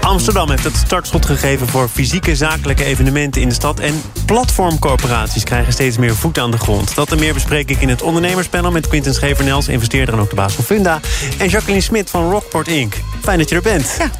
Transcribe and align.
Amsterdam 0.00 0.50
heeft 0.50 0.64
het 0.64 0.76
startschot 0.76 1.26
gegeven 1.26 1.68
voor 1.68 1.88
fysieke 1.88 2.36
zakelijke 2.36 2.84
evenementen 2.84 3.42
in 3.42 3.48
de 3.48 3.54
stad. 3.54 3.80
En 3.80 4.02
platformcorporaties 4.26 5.44
krijgen 5.44 5.72
steeds 5.72 5.98
meer 5.98 6.14
voet 6.14 6.38
aan 6.38 6.50
de 6.50 6.58
grond. 6.58 6.94
Dat 6.94 7.12
en 7.12 7.18
meer 7.18 7.34
bespreek 7.34 7.70
ik 7.70 7.80
in 7.80 7.88
het 7.88 8.02
ondernemerspanel 8.02 8.70
met 8.70 8.88
Quinten 8.88 9.14
Schevernels, 9.14 9.68
investeerder 9.68 10.14
en 10.14 10.20
ook 10.20 10.30
de 10.30 10.36
baas 10.36 10.52
van 10.54 10.64
Funda. 10.64 11.00
En 11.38 11.48
Jacqueline 11.48 11.82
Smit 11.82 12.10
van 12.10 12.30
Rockport 12.30 12.68
Inc. 12.68 12.94
Fijn 13.22 13.38
dat 13.38 13.48
je 13.48 13.54
er 13.54 13.62
bent. 13.62 13.96
Ja. 13.98 14.10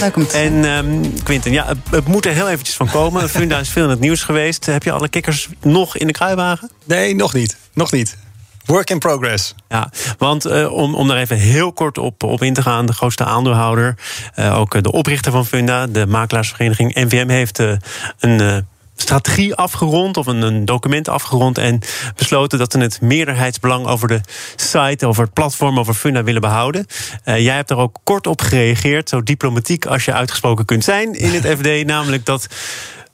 Leuk 0.00 0.16
om 0.16 0.26
te 0.26 0.36
En 0.36 0.64
um, 0.64 1.22
Quinten, 1.22 1.52
ja, 1.52 1.66
het, 1.66 1.78
het, 1.90 2.06
moet 2.06 2.26
er 2.26 2.32
heel 2.32 2.48
eventjes 2.48 2.76
van 2.76 2.90
komen. 2.90 3.28
Funda 3.30 3.58
is 3.58 3.68
veel 3.68 3.84
in 3.84 3.90
het 3.90 4.00
nieuws 4.00 4.22
geweest. 4.22 4.66
Heb 4.66 4.82
je 4.82 4.92
alle 4.92 5.08
kikkers 5.08 5.48
nog 5.60 5.96
in 5.96 6.06
de 6.06 6.12
kruiwagen? 6.12 6.70
Nee, 6.84 7.14
nog 7.14 7.34
niet. 7.34 7.56
Nog 7.72 7.92
niet. 7.92 8.16
Work 8.64 8.90
in 8.90 8.98
progress. 8.98 9.54
Ja, 9.68 9.90
want 10.18 10.46
uh, 10.46 10.72
om, 10.72 10.94
om 10.94 11.08
daar 11.08 11.16
even 11.16 11.36
heel 11.36 11.72
kort 11.72 11.98
op, 11.98 12.22
op 12.22 12.42
in 12.42 12.54
te 12.54 12.62
gaan, 12.62 12.86
de 12.86 12.92
grootste 12.92 13.24
aandeelhouder, 13.24 13.96
uh, 14.36 14.58
ook 14.58 14.82
de 14.82 14.92
oprichter 14.92 15.32
van 15.32 15.46
Funda, 15.46 15.86
de 15.86 16.06
makelaarsvereniging 16.06 16.94
NVM, 16.94 17.28
heeft 17.28 17.58
uh, 17.58 17.72
een 18.18 18.66
strategie 19.00 19.54
afgerond 19.54 20.16
of 20.16 20.26
een, 20.26 20.42
een, 20.42 20.64
document 20.64 21.08
afgerond 21.08 21.58
en 21.58 21.80
besloten 22.16 22.58
dat 22.58 22.72
ze 22.72 22.78
het 22.78 23.00
meerderheidsbelang 23.00 23.86
over 23.86 24.08
de 24.08 24.20
site, 24.56 25.06
over 25.06 25.22
het 25.24 25.32
platform, 25.32 25.78
over 25.78 25.94
Funda 25.94 26.24
willen 26.24 26.40
behouden. 26.40 26.86
Uh, 27.24 27.38
jij 27.38 27.54
hebt 27.54 27.68
daar 27.68 27.78
ook 27.78 27.96
kort 28.04 28.26
op 28.26 28.40
gereageerd, 28.40 29.08
zo 29.08 29.22
diplomatiek 29.22 29.86
als 29.86 30.04
je 30.04 30.12
uitgesproken 30.12 30.64
kunt 30.64 30.84
zijn 30.84 31.12
in 31.12 31.30
het 31.30 31.46
FD, 31.58 31.86
namelijk 31.86 32.24
dat 32.24 32.46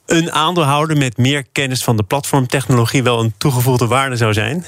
een 0.05 0.31
aandeelhouder 0.31 0.97
met 0.97 1.17
meer 1.17 1.45
kennis 1.51 1.83
van 1.83 1.97
de 1.97 2.03
platformtechnologie 2.03 3.03
wel 3.03 3.19
een 3.19 3.33
toegevoegde 3.37 3.87
waarde 3.87 4.15
zou 4.15 4.33
zijn. 4.33 4.65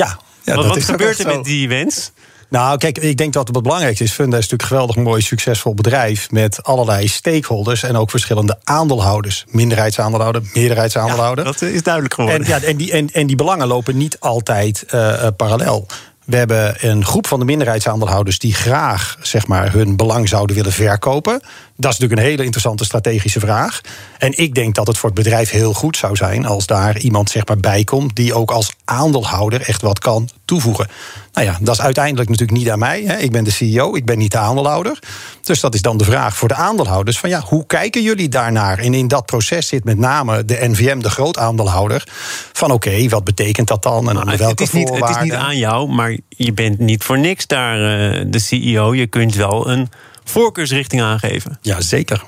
Ja, 0.00 0.18
ja 0.44 0.54
wat, 0.54 0.66
wat 0.66 0.84
gebeurt 0.84 1.18
er 1.18 1.26
met 1.26 1.44
die 1.44 1.68
wens? 1.68 2.12
Nou, 2.48 2.78
kijk, 2.78 2.98
ik 2.98 3.16
denk 3.16 3.32
dat 3.32 3.48
het 3.48 3.62
belangrijkste 3.62 4.04
is. 4.04 4.12
Funda 4.12 4.36
is 4.36 4.48
natuurlijk 4.48 4.62
een 4.62 4.76
geweldig 4.76 4.96
mooi, 4.96 5.22
succesvol 5.22 5.74
bedrijf. 5.74 6.30
met 6.30 6.62
allerlei 6.62 7.08
stakeholders 7.08 7.82
en 7.82 7.96
ook 7.96 8.10
verschillende 8.10 8.58
aandeelhouders. 8.64 9.44
Minderheidsaandeelhouder, 9.48 10.42
meerderheidsaandeelhouder. 10.54 11.44
Ja, 11.44 11.50
dat 11.50 11.62
is 11.62 11.82
duidelijk 11.82 12.14
geworden. 12.14 12.40
En, 12.40 12.48
ja, 12.48 12.60
en, 12.60 12.76
die, 12.76 12.92
en, 12.92 13.10
en 13.12 13.26
die 13.26 13.36
belangen 13.36 13.66
lopen 13.66 13.96
niet 13.96 14.20
altijd 14.20 14.84
uh, 14.94 15.26
parallel. 15.36 15.86
We 16.24 16.36
hebben 16.36 16.88
een 16.88 17.04
groep 17.04 17.26
van 17.26 17.38
de 17.38 17.44
minderheidsaandeelhouders 17.44 18.38
die 18.38 18.54
graag 18.54 19.16
zeg 19.20 19.46
maar, 19.46 19.72
hun 19.72 19.96
belang 19.96 20.28
zouden 20.28 20.56
willen 20.56 20.72
verkopen. 20.72 21.40
Dat 21.80 21.92
is 21.92 21.98
natuurlijk 21.98 22.20
een 22.20 22.30
hele 22.30 22.44
interessante 22.44 22.84
strategische 22.84 23.40
vraag. 23.40 23.80
En 24.18 24.38
ik 24.38 24.54
denk 24.54 24.74
dat 24.74 24.86
het 24.86 24.98
voor 24.98 25.10
het 25.10 25.18
bedrijf 25.18 25.50
heel 25.50 25.72
goed 25.72 25.96
zou 25.96 26.16
zijn 26.16 26.46
als 26.46 26.66
daar 26.66 26.98
iemand 26.98 27.30
zeg 27.30 27.46
maar, 27.46 27.56
bij 27.56 27.84
komt 27.84 28.16
die 28.16 28.34
ook 28.34 28.50
als 28.50 28.72
aandeelhouder 28.84 29.60
echt 29.60 29.82
wat 29.82 29.98
kan 29.98 30.28
toevoegen. 30.44 30.88
Nou 31.32 31.46
ja, 31.46 31.58
dat 31.60 31.74
is 31.74 31.80
uiteindelijk 31.80 32.28
natuurlijk 32.28 32.58
niet 32.58 32.70
aan 32.70 32.78
mij. 32.78 33.02
Hè. 33.06 33.16
Ik 33.16 33.30
ben 33.30 33.44
de 33.44 33.50
CEO, 33.50 33.94
ik 33.94 34.04
ben 34.04 34.18
niet 34.18 34.32
de 34.32 34.38
aandeelhouder. 34.38 34.98
Dus 35.42 35.60
dat 35.60 35.74
is 35.74 35.82
dan 35.82 35.96
de 35.96 36.04
vraag 36.04 36.36
voor 36.36 36.48
de 36.48 36.54
aandeelhouders: 36.54 37.18
van 37.18 37.28
ja, 37.28 37.40
hoe 37.40 37.66
kijken 37.66 38.02
jullie 38.02 38.28
daarnaar? 38.28 38.78
En 38.78 38.94
in 38.94 39.08
dat 39.08 39.26
proces 39.26 39.66
zit 39.66 39.84
met 39.84 39.98
name 39.98 40.44
de 40.44 40.68
NVM, 40.68 40.98
de 40.98 41.10
grootaandeelhouder. 41.10 42.04
Van 42.52 42.72
oké, 42.72 42.88
okay, 42.88 43.08
wat 43.08 43.24
betekent 43.24 43.68
dat 43.68 43.82
dan? 43.82 44.08
En 44.08 44.14
nou, 44.14 44.26
welke 44.26 44.44
het, 44.44 44.60
is 44.60 44.72
niet, 44.72 44.90
het 44.90 45.08
is 45.08 45.22
niet 45.22 45.32
aan 45.32 45.56
jou, 45.56 45.88
maar 45.88 46.16
je 46.28 46.52
bent 46.52 46.78
niet 46.78 47.04
voor 47.04 47.18
niks 47.18 47.46
daar 47.46 47.78
uh, 47.78 48.24
de 48.26 48.38
CEO. 48.38 48.94
Je 48.94 49.06
kunt 49.06 49.34
wel 49.34 49.68
een 49.70 49.88
voorkeursrichting 50.30 51.02
aangeven. 51.02 51.58
Ja, 51.60 51.80
zeker. 51.80 52.24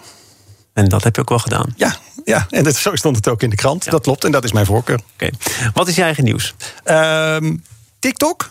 En 0.73 0.89
dat 0.89 1.05
heb 1.05 1.15
je 1.15 1.21
ook 1.21 1.29
wel 1.29 1.39
gedaan. 1.39 1.75
Ja, 1.77 1.97
ja. 2.25 2.47
en 2.51 2.65
dat, 2.65 2.77
zo 2.77 2.97
stond 2.97 3.17
het 3.17 3.29
ook 3.29 3.43
in 3.43 3.51
de 3.51 3.57
krant. 3.57 3.85
Ja. 3.85 3.91
Dat 3.91 4.03
klopt, 4.03 4.25
en 4.25 4.33
dat 4.33 4.45
is 4.45 4.53
mijn 4.53 4.67
voorkeur. 4.67 4.99
Oké. 4.99 5.25
Okay. 5.25 5.33
Wat 5.73 5.89
is 5.89 5.97
je 5.97 6.03
eigen 6.03 6.25
nieuws? 6.25 6.55
Uh, 6.85 7.37
TikTok 7.99 8.51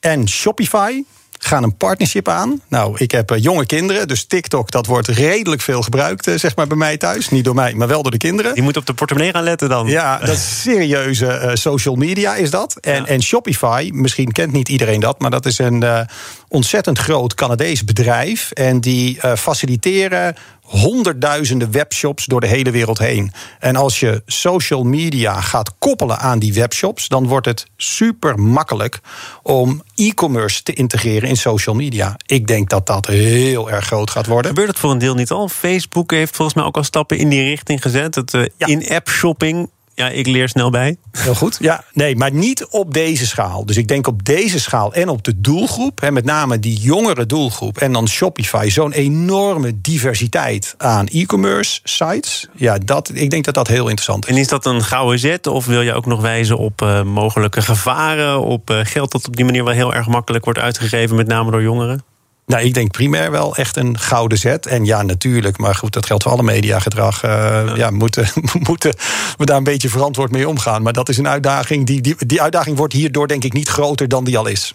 en 0.00 0.28
Shopify 0.28 1.02
gaan 1.44 1.62
een 1.62 1.76
partnership 1.76 2.28
aan. 2.28 2.60
Nou, 2.68 2.94
ik 2.98 3.10
heb 3.10 3.32
uh, 3.32 3.42
jonge 3.42 3.66
kinderen, 3.66 4.08
dus 4.08 4.24
TikTok 4.24 4.70
dat 4.70 4.86
wordt 4.86 5.08
redelijk 5.08 5.62
veel 5.62 5.82
gebruikt, 5.82 6.26
uh, 6.26 6.38
zeg 6.38 6.56
maar 6.56 6.66
bij 6.66 6.76
mij 6.76 6.96
thuis. 6.96 7.28
Niet 7.28 7.44
door 7.44 7.54
mij, 7.54 7.74
maar 7.74 7.88
wel 7.88 8.02
door 8.02 8.10
de 8.10 8.18
kinderen. 8.18 8.54
Je 8.54 8.62
moet 8.62 8.76
op 8.76 8.86
de 8.86 8.94
portemonnee 8.94 9.32
gaan 9.32 9.42
letten 9.42 9.68
dan. 9.68 9.86
Ja, 9.86 10.18
dat 10.18 10.28
is 10.28 10.60
serieuze 10.62 11.26
uh, 11.26 11.50
social 11.54 11.94
media 11.94 12.34
is 12.34 12.50
dat. 12.50 12.76
En, 12.80 12.94
ja. 12.94 13.06
en, 13.06 13.22
Shopify, 13.22 13.90
misschien 13.92 14.32
kent 14.32 14.52
niet 14.52 14.68
iedereen 14.68 15.00
dat, 15.00 15.20
maar 15.20 15.30
dat 15.30 15.46
is 15.46 15.58
een 15.58 16.08
ontzettend 16.48 16.98
groot 16.98 17.34
Canadees 17.34 17.84
bedrijf. 17.84 18.50
En 18.50 18.80
die 18.80 19.18
faciliteren 19.36 20.34
honderdduizenden 20.70 21.70
webshops 21.70 22.24
door 22.24 22.40
de 22.40 22.46
hele 22.46 22.70
wereld 22.70 22.98
heen. 22.98 23.32
En 23.58 23.76
als 23.76 24.00
je 24.00 24.22
social 24.26 24.84
media 24.84 25.40
gaat 25.40 25.74
koppelen 25.78 26.18
aan 26.18 26.38
die 26.38 26.54
webshops, 26.54 27.08
dan 27.08 27.26
wordt 27.26 27.46
het 27.46 27.66
super 27.76 28.38
makkelijk 28.38 29.00
om 29.42 29.82
e-commerce 29.94 30.62
te 30.62 30.72
integreren 30.72 31.28
in 31.28 31.36
social 31.36 31.74
media. 31.74 32.16
Ik 32.26 32.46
denk 32.46 32.70
dat 32.70 32.86
dat 32.86 33.06
heel 33.06 33.70
erg 33.70 33.86
groot 33.86 34.10
gaat 34.10 34.26
worden. 34.26 34.50
Gebeurt 34.50 34.68
het 34.68 34.78
voor 34.78 34.90
een 34.90 34.98
deel 34.98 35.14
niet 35.14 35.30
al? 35.30 35.48
Facebook 35.48 36.10
heeft 36.10 36.36
volgens 36.36 36.56
mij 36.56 36.66
ook 36.66 36.76
al 36.76 36.84
stappen 36.84 37.18
in 37.18 37.28
die 37.28 37.42
richting 37.42 37.82
gezet. 37.82 38.14
Het 38.14 38.34
uh, 38.34 38.44
ja. 38.56 38.66
in-app 38.66 39.08
shopping 39.08 39.70
ja, 40.00 40.08
ik 40.08 40.26
leer 40.26 40.48
snel 40.48 40.70
bij. 40.70 40.96
Heel 41.12 41.34
goed. 41.34 41.56
Ja, 41.60 41.84
nee, 41.92 42.16
maar 42.16 42.32
niet 42.32 42.66
op 42.66 42.94
deze 42.94 43.26
schaal. 43.26 43.66
Dus 43.66 43.76
ik 43.76 43.88
denk 43.88 44.06
op 44.06 44.24
deze 44.24 44.60
schaal 44.60 44.94
en 44.94 45.08
op 45.08 45.24
de 45.24 45.40
doelgroep, 45.40 46.00
hè, 46.00 46.10
met 46.10 46.24
name 46.24 46.58
die 46.58 46.78
jongere 46.78 47.26
doelgroep 47.26 47.78
en 47.78 47.92
dan 47.92 48.08
Shopify, 48.08 48.68
zo'n 48.68 48.92
enorme 48.92 49.80
diversiteit 49.80 50.74
aan 50.78 51.06
e-commerce 51.06 51.80
sites. 51.84 52.48
Ja, 52.54 52.78
dat, 52.78 53.10
ik 53.14 53.30
denk 53.30 53.44
dat 53.44 53.54
dat 53.54 53.68
heel 53.68 53.82
interessant 53.82 54.24
is. 54.28 54.34
En 54.34 54.40
is 54.40 54.48
dat 54.48 54.66
een 54.66 54.82
gouden 54.82 55.18
zet 55.18 55.46
of 55.46 55.66
wil 55.66 55.80
je 55.80 55.94
ook 55.94 56.06
nog 56.06 56.20
wijzen 56.20 56.58
op 56.58 56.82
uh, 56.82 57.02
mogelijke 57.02 57.62
gevaren, 57.62 58.40
op 58.40 58.70
uh, 58.70 58.78
geld 58.82 59.12
dat 59.12 59.26
op 59.26 59.36
die 59.36 59.44
manier 59.44 59.64
wel 59.64 59.74
heel 59.74 59.94
erg 59.94 60.06
makkelijk 60.06 60.44
wordt 60.44 60.58
uitgegeven, 60.58 61.16
met 61.16 61.26
name 61.26 61.50
door 61.50 61.62
jongeren? 61.62 62.09
Nou, 62.50 62.62
ik 62.62 62.74
denk 62.74 62.90
primair 62.90 63.30
wel 63.30 63.56
echt 63.56 63.76
een 63.76 63.98
gouden 63.98 64.38
zet. 64.38 64.66
En 64.66 64.84
ja, 64.84 65.02
natuurlijk, 65.02 65.58
maar 65.58 65.74
goed, 65.74 65.92
dat 65.92 66.06
geldt 66.06 66.22
voor 66.22 66.32
alle 66.32 66.42
mediagedrag. 66.42 67.24
Uh, 67.24 67.30
ja. 67.30 67.76
ja, 67.76 67.90
moeten, 67.90 68.28
moeten 68.68 68.94
we 69.36 69.44
daar 69.44 69.56
een 69.56 69.64
beetje 69.64 69.88
verantwoord 69.88 70.30
mee 70.30 70.48
omgaan. 70.48 70.82
Maar 70.82 70.92
dat 70.92 71.08
is 71.08 71.18
een 71.18 71.28
uitdaging. 71.28 71.86
Die, 71.86 72.00
die, 72.00 72.14
die 72.18 72.42
uitdaging 72.42 72.76
wordt 72.76 72.92
hierdoor 72.92 73.28
denk 73.28 73.44
ik 73.44 73.52
niet 73.52 73.68
groter 73.68 74.08
dan 74.08 74.24
die 74.24 74.38
al 74.38 74.46
is. 74.46 74.74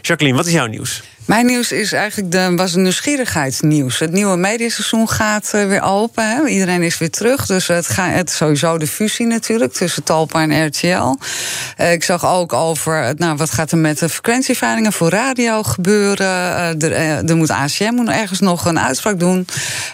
Jacqueline, 0.00 0.36
wat 0.36 0.46
is 0.46 0.52
jouw 0.52 0.66
nieuws? 0.66 1.02
Mijn 1.26 1.46
nieuws 1.46 1.72
is 1.72 1.92
eigenlijk 1.92 2.32
de, 2.32 2.52
was 2.56 2.74
een 2.74 2.82
nieuwsgierigheidsnieuws. 2.82 3.98
Het 3.98 4.12
nieuwe 4.12 4.36
mediaseizoen 4.36 5.08
gaat 5.08 5.52
uh, 5.54 5.66
weer 5.66 5.82
open. 5.82 6.30
Hè. 6.30 6.46
Iedereen 6.46 6.82
is 6.82 6.98
weer 6.98 7.10
terug. 7.10 7.46
Dus 7.46 7.66
het 7.66 7.88
gaat 7.88 8.30
sowieso 8.30 8.78
de 8.78 8.86
fusie 8.86 9.26
natuurlijk 9.26 9.72
tussen 9.72 10.02
Talpa 10.02 10.42
en 10.42 10.66
RTL. 10.66 10.86
Uh, 10.86 11.92
ik 11.92 12.04
zag 12.04 12.26
ook 12.26 12.52
over 12.52 13.14
nou, 13.16 13.36
wat 13.36 13.50
gaat 13.50 13.70
er 13.70 13.78
met 13.78 13.98
de 13.98 14.08
frequentieveilingen 14.08 14.92
voor 14.92 15.08
radio 15.08 15.62
gebeuren. 15.62 16.26
Uh, 16.26 16.82
er, 16.82 16.92
er, 17.28 17.36
moet 17.36 17.50
ACM 17.50 17.94
moet 17.94 18.08
ergens 18.08 18.40
nog 18.40 18.64
een 18.64 18.80
uitspraak 18.80 19.18
doen. 19.18 19.46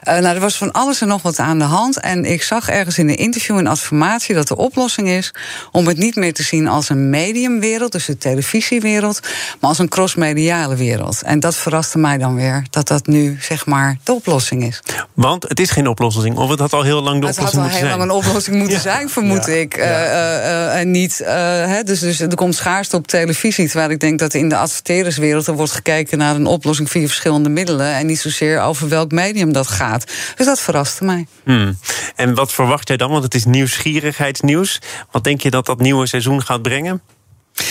nou, 0.04 0.24
er 0.24 0.40
was 0.40 0.56
van 0.56 0.72
alles 0.72 1.00
en 1.00 1.08
nog 1.08 1.22
wat 1.22 1.38
aan 1.38 1.58
de 1.58 1.64
hand. 1.64 2.00
En 2.00 2.24
ik 2.24 2.42
zag 2.42 2.68
ergens 2.68 2.98
in 2.98 3.08
een 3.08 3.16
interview 3.16 3.58
en 3.58 3.66
adformatie 3.66 4.34
dat 4.34 4.48
de 4.48 4.56
oplossing 4.56 5.08
is 5.08 5.34
om 5.70 5.86
het 5.86 5.96
niet 5.96 6.16
meer 6.16 6.32
te 6.32 6.42
zien 6.42 6.68
als 6.68 6.88
een 6.88 7.10
mediumwereld, 7.10 7.92
dus 7.92 8.06
de 8.06 8.18
televisiewereld, 8.18 9.20
maar 9.60 9.70
als 9.70 9.78
een 9.78 9.88
crossmediale 9.88 10.76
wereld. 10.76 11.21
En 11.22 11.40
dat 11.40 11.56
verraste 11.56 11.98
mij 11.98 12.18
dan 12.18 12.34
weer, 12.34 12.64
dat 12.70 12.88
dat 12.88 13.06
nu 13.06 13.36
zeg 13.40 13.66
maar 13.66 13.96
de 14.04 14.12
oplossing 14.12 14.64
is. 14.64 14.82
Want 15.14 15.48
het 15.48 15.60
is 15.60 15.70
geen 15.70 15.86
oplossing, 15.86 16.36
of 16.36 16.50
het 16.50 16.58
had 16.58 16.72
al 16.72 16.82
heel 16.82 17.02
lang 17.02 17.20
de 17.20 17.26
het 17.26 17.36
oplossing 17.36 17.62
moeten 17.62 17.80
zijn. 17.80 17.90
Het 17.90 18.00
had 18.00 18.00
al 18.00 18.06
heel 18.06 18.16
lang 18.16 18.24
een 18.24 18.30
oplossing 18.30 18.56
moeten 18.56 18.76
ja. 18.76 18.82
zijn, 18.82 19.08
vermoed 19.08 19.46
ja. 19.46 19.52
ik. 19.52 19.76
Ja. 19.76 19.82
Uh, 19.82 20.44
uh, 20.44 20.80
en 20.80 20.90
niet, 20.90 21.18
hè, 21.24 21.82
dus, 21.82 22.00
dus 22.00 22.20
er 22.20 22.34
komt 22.34 22.54
schaarste 22.54 22.96
op 22.96 23.06
televisie. 23.06 23.68
Terwijl 23.68 23.90
ik 23.90 24.00
denk 24.00 24.18
dat 24.18 24.34
in 24.34 24.48
de 24.48 24.56
adverteerderswereld 24.56 25.46
er 25.46 25.54
wordt 25.54 25.72
gekeken 25.72 26.18
naar 26.18 26.34
een 26.34 26.46
oplossing 26.46 26.90
via 26.90 27.06
verschillende 27.06 27.48
middelen. 27.48 27.94
En 27.94 28.06
niet 28.06 28.20
zozeer 28.20 28.60
over 28.60 28.88
welk 28.88 29.12
medium 29.12 29.52
dat 29.52 29.68
gaat. 29.68 30.12
Dus 30.36 30.46
dat 30.46 30.60
verraste 30.60 31.04
mij. 31.04 31.26
Hmm. 31.44 31.78
En 32.16 32.34
wat 32.34 32.52
verwacht 32.52 32.88
jij 32.88 32.96
dan? 32.96 33.10
Want 33.10 33.24
het 33.24 33.34
is 33.34 33.44
nieuwsgierigheidsnieuws. 33.44 34.80
Wat 35.10 35.24
denk 35.24 35.40
je 35.40 35.50
dat 35.50 35.66
dat 35.66 35.80
nieuwe 35.80 36.06
seizoen 36.06 36.42
gaat 36.42 36.62
brengen? 36.62 37.02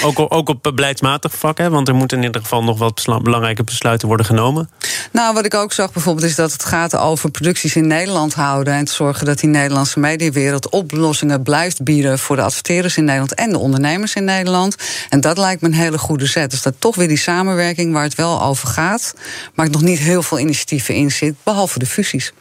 Ook, 0.04 0.34
ook 0.34 0.50
op 0.50 0.72
beleidsmatig 0.76 1.34
vlak, 1.34 1.58
hè? 1.58 1.70
want 1.70 1.88
er 1.88 1.96
moeten 1.96 2.18
in 2.18 2.24
ieder 2.24 2.42
geval 2.42 2.64
nog 2.64 2.78
wat 2.78 3.06
belangrijke 3.24 3.64
besluiten 3.64 4.08
worden 4.08 4.26
genomen. 4.26 4.70
Nou, 5.12 5.34
wat 5.34 5.46
ik 5.46 5.54
ook 5.54 5.74
zag 5.74 5.92
bijvoorbeeld 5.92 6.26
is 6.26 6.36
dat 6.36 6.52
het 6.52 6.66
gaat 6.66 6.98
over 6.98 7.32
producties 7.32 7.76
in 7.76 7.88
Nederland 7.88 8.34
houden. 8.34 8.74
En 8.74 8.86
te 8.86 8.94
zorgen 8.94 9.26
dat 9.26 9.40
die 9.40 9.50
Nederlandse 9.50 10.00
mediawereld 10.00 10.70
oplossingen 10.70 11.44
blijft 11.44 11.84
bieden 11.84 12.20
voor 12.20 12.36
de 12.36 12.42
adverteerders 12.42 12.98
in 12.98 13.04
Nederland 13.04 13.34
en 13.34 13.50
de 13.50 13.58
ondernemers 13.58 14.16
in 14.16 14.24
Nederland. 14.24 14.76
En 15.10 15.22
dat 15.22 15.38
lijkt 15.38 15.62
me 15.62 15.68
een 15.68 15.74
hele 15.74 15.98
goede 15.98 16.26
zet. 16.26 16.52
Dus 16.52 16.62
dat 16.62 16.74
toch 16.80 16.96
weer 16.96 17.08
die 17.08 17.18
samenwerking 17.18 17.94
waar 17.94 18.04
het 18.04 18.16
wel 18.16 18.42
over 18.42 18.68
gaat, 18.68 19.16
maar 19.54 19.70
nog 19.70 19.82
niet 19.82 20.00
heel 20.00 20.24
veel 20.24 20.40
initiatieven 20.40 20.96
in 20.96 21.12
zit, 21.12 21.36
behalve 21.44 21.80
de 21.80 21.86
fusies. 21.86 22.34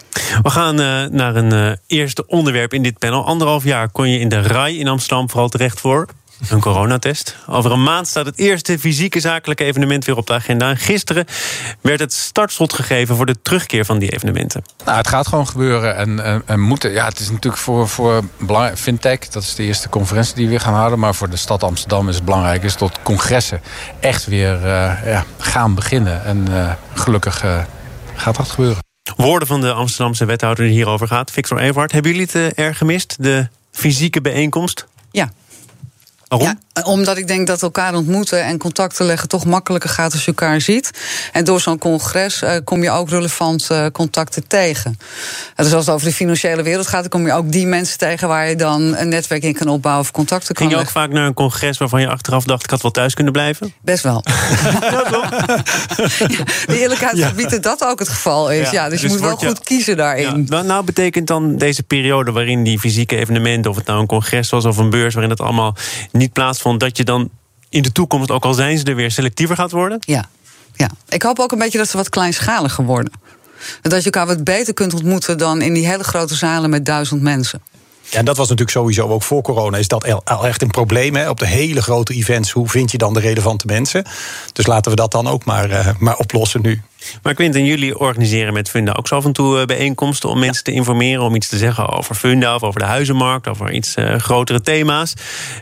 We 0.43 0.50
gaan 0.50 0.81
uh, 0.81 1.05
naar 1.05 1.37
een 1.37 1.55
uh, 1.55 1.73
eerste 1.87 2.26
onderwerp 2.26 2.73
in 2.73 2.82
dit 2.82 2.99
panel. 2.99 3.25
Anderhalf 3.25 3.64
jaar 3.64 3.88
kon 3.88 4.11
je 4.11 4.19
in 4.19 4.29
de 4.29 4.43
RAI 4.43 4.79
in 4.79 4.88
Amsterdam 4.88 5.31
vooral 5.31 5.49
terecht 5.49 5.81
voor 5.81 6.06
een 6.48 6.60
coronatest. 6.60 7.37
Over 7.46 7.72
een 7.72 7.82
maand 7.82 8.08
staat 8.08 8.26
het 8.26 8.38
eerste 8.38 8.78
fysieke 8.78 9.20
zakelijke 9.20 9.64
evenement 9.64 10.04
weer 10.04 10.16
op 10.16 10.26
de 10.26 10.32
agenda. 10.32 10.69
En 10.69 10.76
gisteren 10.76 11.26
werd 11.81 12.00
het 12.00 12.12
startslot 12.12 12.72
gegeven 12.72 13.16
voor 13.16 13.26
de 13.26 13.42
terugkeer 13.42 13.84
van 13.84 13.98
die 13.98 14.12
evenementen. 14.12 14.64
Nou, 14.84 14.96
het 14.96 15.08
gaat 15.08 15.28
gewoon 15.28 15.46
gebeuren 15.46 15.96
en, 15.96 16.25
en, 16.25 16.42
en 16.46 16.60
moeten. 16.60 16.90
Ja, 16.90 17.04
het 17.04 17.19
is 17.19 17.31
natuurlijk 17.31 17.62
voor, 17.62 17.88
voor. 17.88 18.25
Fintech, 18.75 19.19
dat 19.19 19.42
is 19.42 19.54
de 19.54 19.62
eerste 19.62 19.88
conferentie 19.88 20.34
die 20.34 20.44
we 20.44 20.50
weer 20.50 20.60
gaan 20.60 20.75
houden. 20.75 20.98
Maar 20.98 21.14
voor 21.14 21.31
de 21.31 21.37
stad 21.37 21.62
Amsterdam 21.62 22.08
is 22.08 22.14
het 22.14 22.25
belangrijk 22.25 22.62
is 22.62 22.76
dat 22.76 22.98
congressen 23.02 23.60
echt 24.00 24.26
weer 24.26 24.54
uh, 24.54 24.62
ja, 25.04 25.25
gaan 25.38 25.75
beginnen. 25.75 26.25
En 26.25 26.46
uh, 26.50 26.72
gelukkig 26.94 27.44
uh, 27.44 27.62
gaat 28.14 28.37
dat 28.37 28.48
gebeuren. 28.48 28.78
Woorden 29.16 29.48
van 29.48 29.60
de 29.60 29.72
Amsterdamse 29.72 30.25
wethouder 30.25 30.64
die 30.64 30.75
hierover 30.75 31.06
gaat, 31.06 31.31
Victor 31.31 31.58
Evert. 31.58 31.92
Hebben 31.92 32.12
jullie 32.12 32.28
het 32.32 32.54
erg 32.54 32.78
gemist, 32.78 33.16
de 33.19 33.48
fysieke 33.72 34.20
bijeenkomst? 34.20 34.87
Ja, 35.10 35.31
Waarom? 36.31 36.59
Ja, 36.75 36.82
omdat 36.82 37.17
ik 37.17 37.27
denk 37.27 37.47
dat 37.47 37.62
elkaar 37.62 37.94
ontmoeten 37.94 38.44
en 38.44 38.59
contacten 38.59 39.06
leggen 39.06 39.29
toch 39.29 39.44
makkelijker 39.44 39.91
gaat 39.91 40.12
als 40.12 40.21
je 40.21 40.27
elkaar 40.27 40.61
ziet. 40.61 40.91
En 41.32 41.44
door 41.44 41.61
zo'n 41.61 41.79
congres 41.79 42.43
uh, 42.43 42.56
kom 42.65 42.82
je 42.82 42.91
ook 42.91 43.09
relevante 43.09 43.75
uh, 43.75 43.87
contacten 43.93 44.47
tegen. 44.47 44.99
En 45.55 45.65
dus 45.65 45.73
als 45.73 45.87
het 45.87 45.94
over 45.94 46.06
de 46.06 46.12
financiële 46.12 46.62
wereld 46.62 46.87
gaat, 46.87 47.00
dan 47.00 47.09
kom 47.09 47.27
je 47.27 47.32
ook 47.32 47.53
die 47.53 47.67
mensen 47.67 47.99
tegen 47.99 48.29
waar 48.29 48.49
je 48.49 48.56
dan 48.56 48.97
een 48.97 49.09
netwerk 49.09 49.43
in 49.43 49.55
kan 49.55 49.69
opbouwen 49.69 50.05
of 50.05 50.11
contacten 50.11 50.55
kan 50.55 50.67
Ging 50.67 50.71
je 50.71 50.77
ook 50.77 50.82
leggen. 50.85 51.00
vaak 51.00 51.12
naar 51.12 51.27
een 51.27 51.35
congres 51.35 51.79
waarvan 51.79 52.00
je 52.00 52.09
achteraf 52.09 52.44
dacht: 52.44 52.65
ik 52.65 52.71
had 52.71 52.83
wel 52.83 52.91
thuis 52.91 53.15
kunnen 53.15 53.33
blijven? 53.33 53.75
Best 53.83 54.03
wel. 54.03 54.25
ja, 54.25 55.62
de 56.67 56.79
eerlijkheid 56.81 57.17
ja. 57.17 57.26
verbiedt 57.26 57.50
dat 57.50 57.62
dat 57.62 57.85
ook 57.85 57.99
het 57.99 58.09
geval 58.09 58.50
is. 58.53 58.71
Ja, 58.71 58.88
dus, 58.88 59.00
dus 59.00 59.11
je 59.11 59.17
moet 59.17 59.26
wel 59.26 59.41
je... 59.41 59.47
goed 59.47 59.61
kiezen 59.61 59.97
daarin. 59.97 60.47
Ja, 60.50 60.62
nou 60.62 60.85
betekent 60.85 61.26
dan 61.26 61.56
deze 61.56 61.83
periode 61.83 62.33
waarin 62.33 62.62
die 62.62 62.79
fysieke 62.79 63.17
evenementen, 63.17 63.71
of 63.71 63.76
het 63.76 63.87
nou 63.87 64.00
een 64.00 64.06
congres 64.06 64.50
was 64.50 64.65
of 64.65 64.76
een 64.76 64.91
beurs, 64.91 65.15
waarin 65.15 65.37
dat 65.37 65.47
allemaal 65.47 65.76
niet 66.20 66.32
plaatsvond, 66.32 66.81
dat 66.81 66.96
je 66.96 67.05
dan 67.05 67.31
in 67.69 67.82
de 67.82 67.93
toekomst, 67.93 68.31
ook 68.31 68.44
al 68.44 68.55
zijn 68.55 68.78
ze 68.78 68.84
er 68.84 68.94
weer, 68.94 69.11
selectiever 69.11 69.56
gaat 69.56 69.70
worden? 69.70 69.99
Ja. 70.00 70.28
ja. 70.75 70.90
Ik 71.08 71.22
hoop 71.22 71.38
ook 71.38 71.52
een 71.52 71.58
beetje 71.58 71.78
dat 71.78 71.88
ze 71.88 71.96
wat 71.96 72.08
kleinschaliger 72.08 72.84
worden. 72.84 73.12
Dat 73.82 73.99
je 73.99 74.11
elkaar 74.11 74.26
wat 74.26 74.44
beter 74.44 74.75
kunt 74.75 74.94
ontmoeten 74.94 75.38
dan 75.38 75.62
in 75.62 75.75
die 75.75 75.87
hele 75.87 76.05
grote 76.05 76.34
zalen 76.34 76.70
met 76.70 76.87
duizend 76.87 77.22
mensen. 77.22 77.62
Ja, 78.11 78.19
en 78.19 78.25
dat 78.25 78.37
was 78.37 78.49
natuurlijk 78.49 78.76
sowieso 78.76 79.08
ook 79.08 79.22
voor 79.22 79.43
corona. 79.43 79.78
Is 79.78 79.88
dat 79.88 80.25
al 80.25 80.46
echt 80.46 80.62
een 80.62 80.70
probleem? 80.70 81.17
Hè? 81.17 81.28
Op 81.28 81.38
de 81.38 81.46
hele 81.46 81.82
grote 81.82 82.14
events, 82.14 82.50
hoe 82.50 82.69
vind 82.69 82.90
je 82.90 82.99
dan 82.99 83.14
de 83.14 83.20
relevante 83.20 83.66
mensen? 83.66 84.05
Dus 84.52 84.66
laten 84.66 84.90
we 84.90 84.96
dat 84.96 85.12
dan 85.12 85.26
ook 85.26 85.44
maar, 85.44 85.70
uh, 85.70 85.88
maar 85.99 86.16
oplossen 86.16 86.62
nu. 86.62 86.82
Maar 87.23 87.35
Quinten, 87.35 87.64
jullie 87.64 87.99
organiseren 87.99 88.52
met 88.52 88.70
Funda 88.70 88.93
ook 88.93 89.08
zo 89.08 89.17
af 89.17 89.25
en 89.25 89.32
toe 89.32 89.67
bijeenkomsten 89.67 90.29
om 90.29 90.38
mensen 90.38 90.64
te 90.64 90.73
informeren, 90.73 91.23
om 91.23 91.35
iets 91.35 91.49
te 91.49 91.56
zeggen 91.56 91.88
over 91.88 92.14
Funda 92.14 92.55
of 92.55 92.62
over 92.62 92.81
de 92.81 92.87
huizenmarkt, 92.87 93.49
over 93.49 93.73
iets 93.73 93.97
uh, 93.97 94.14
grotere 94.14 94.61
thema's. 94.61 95.14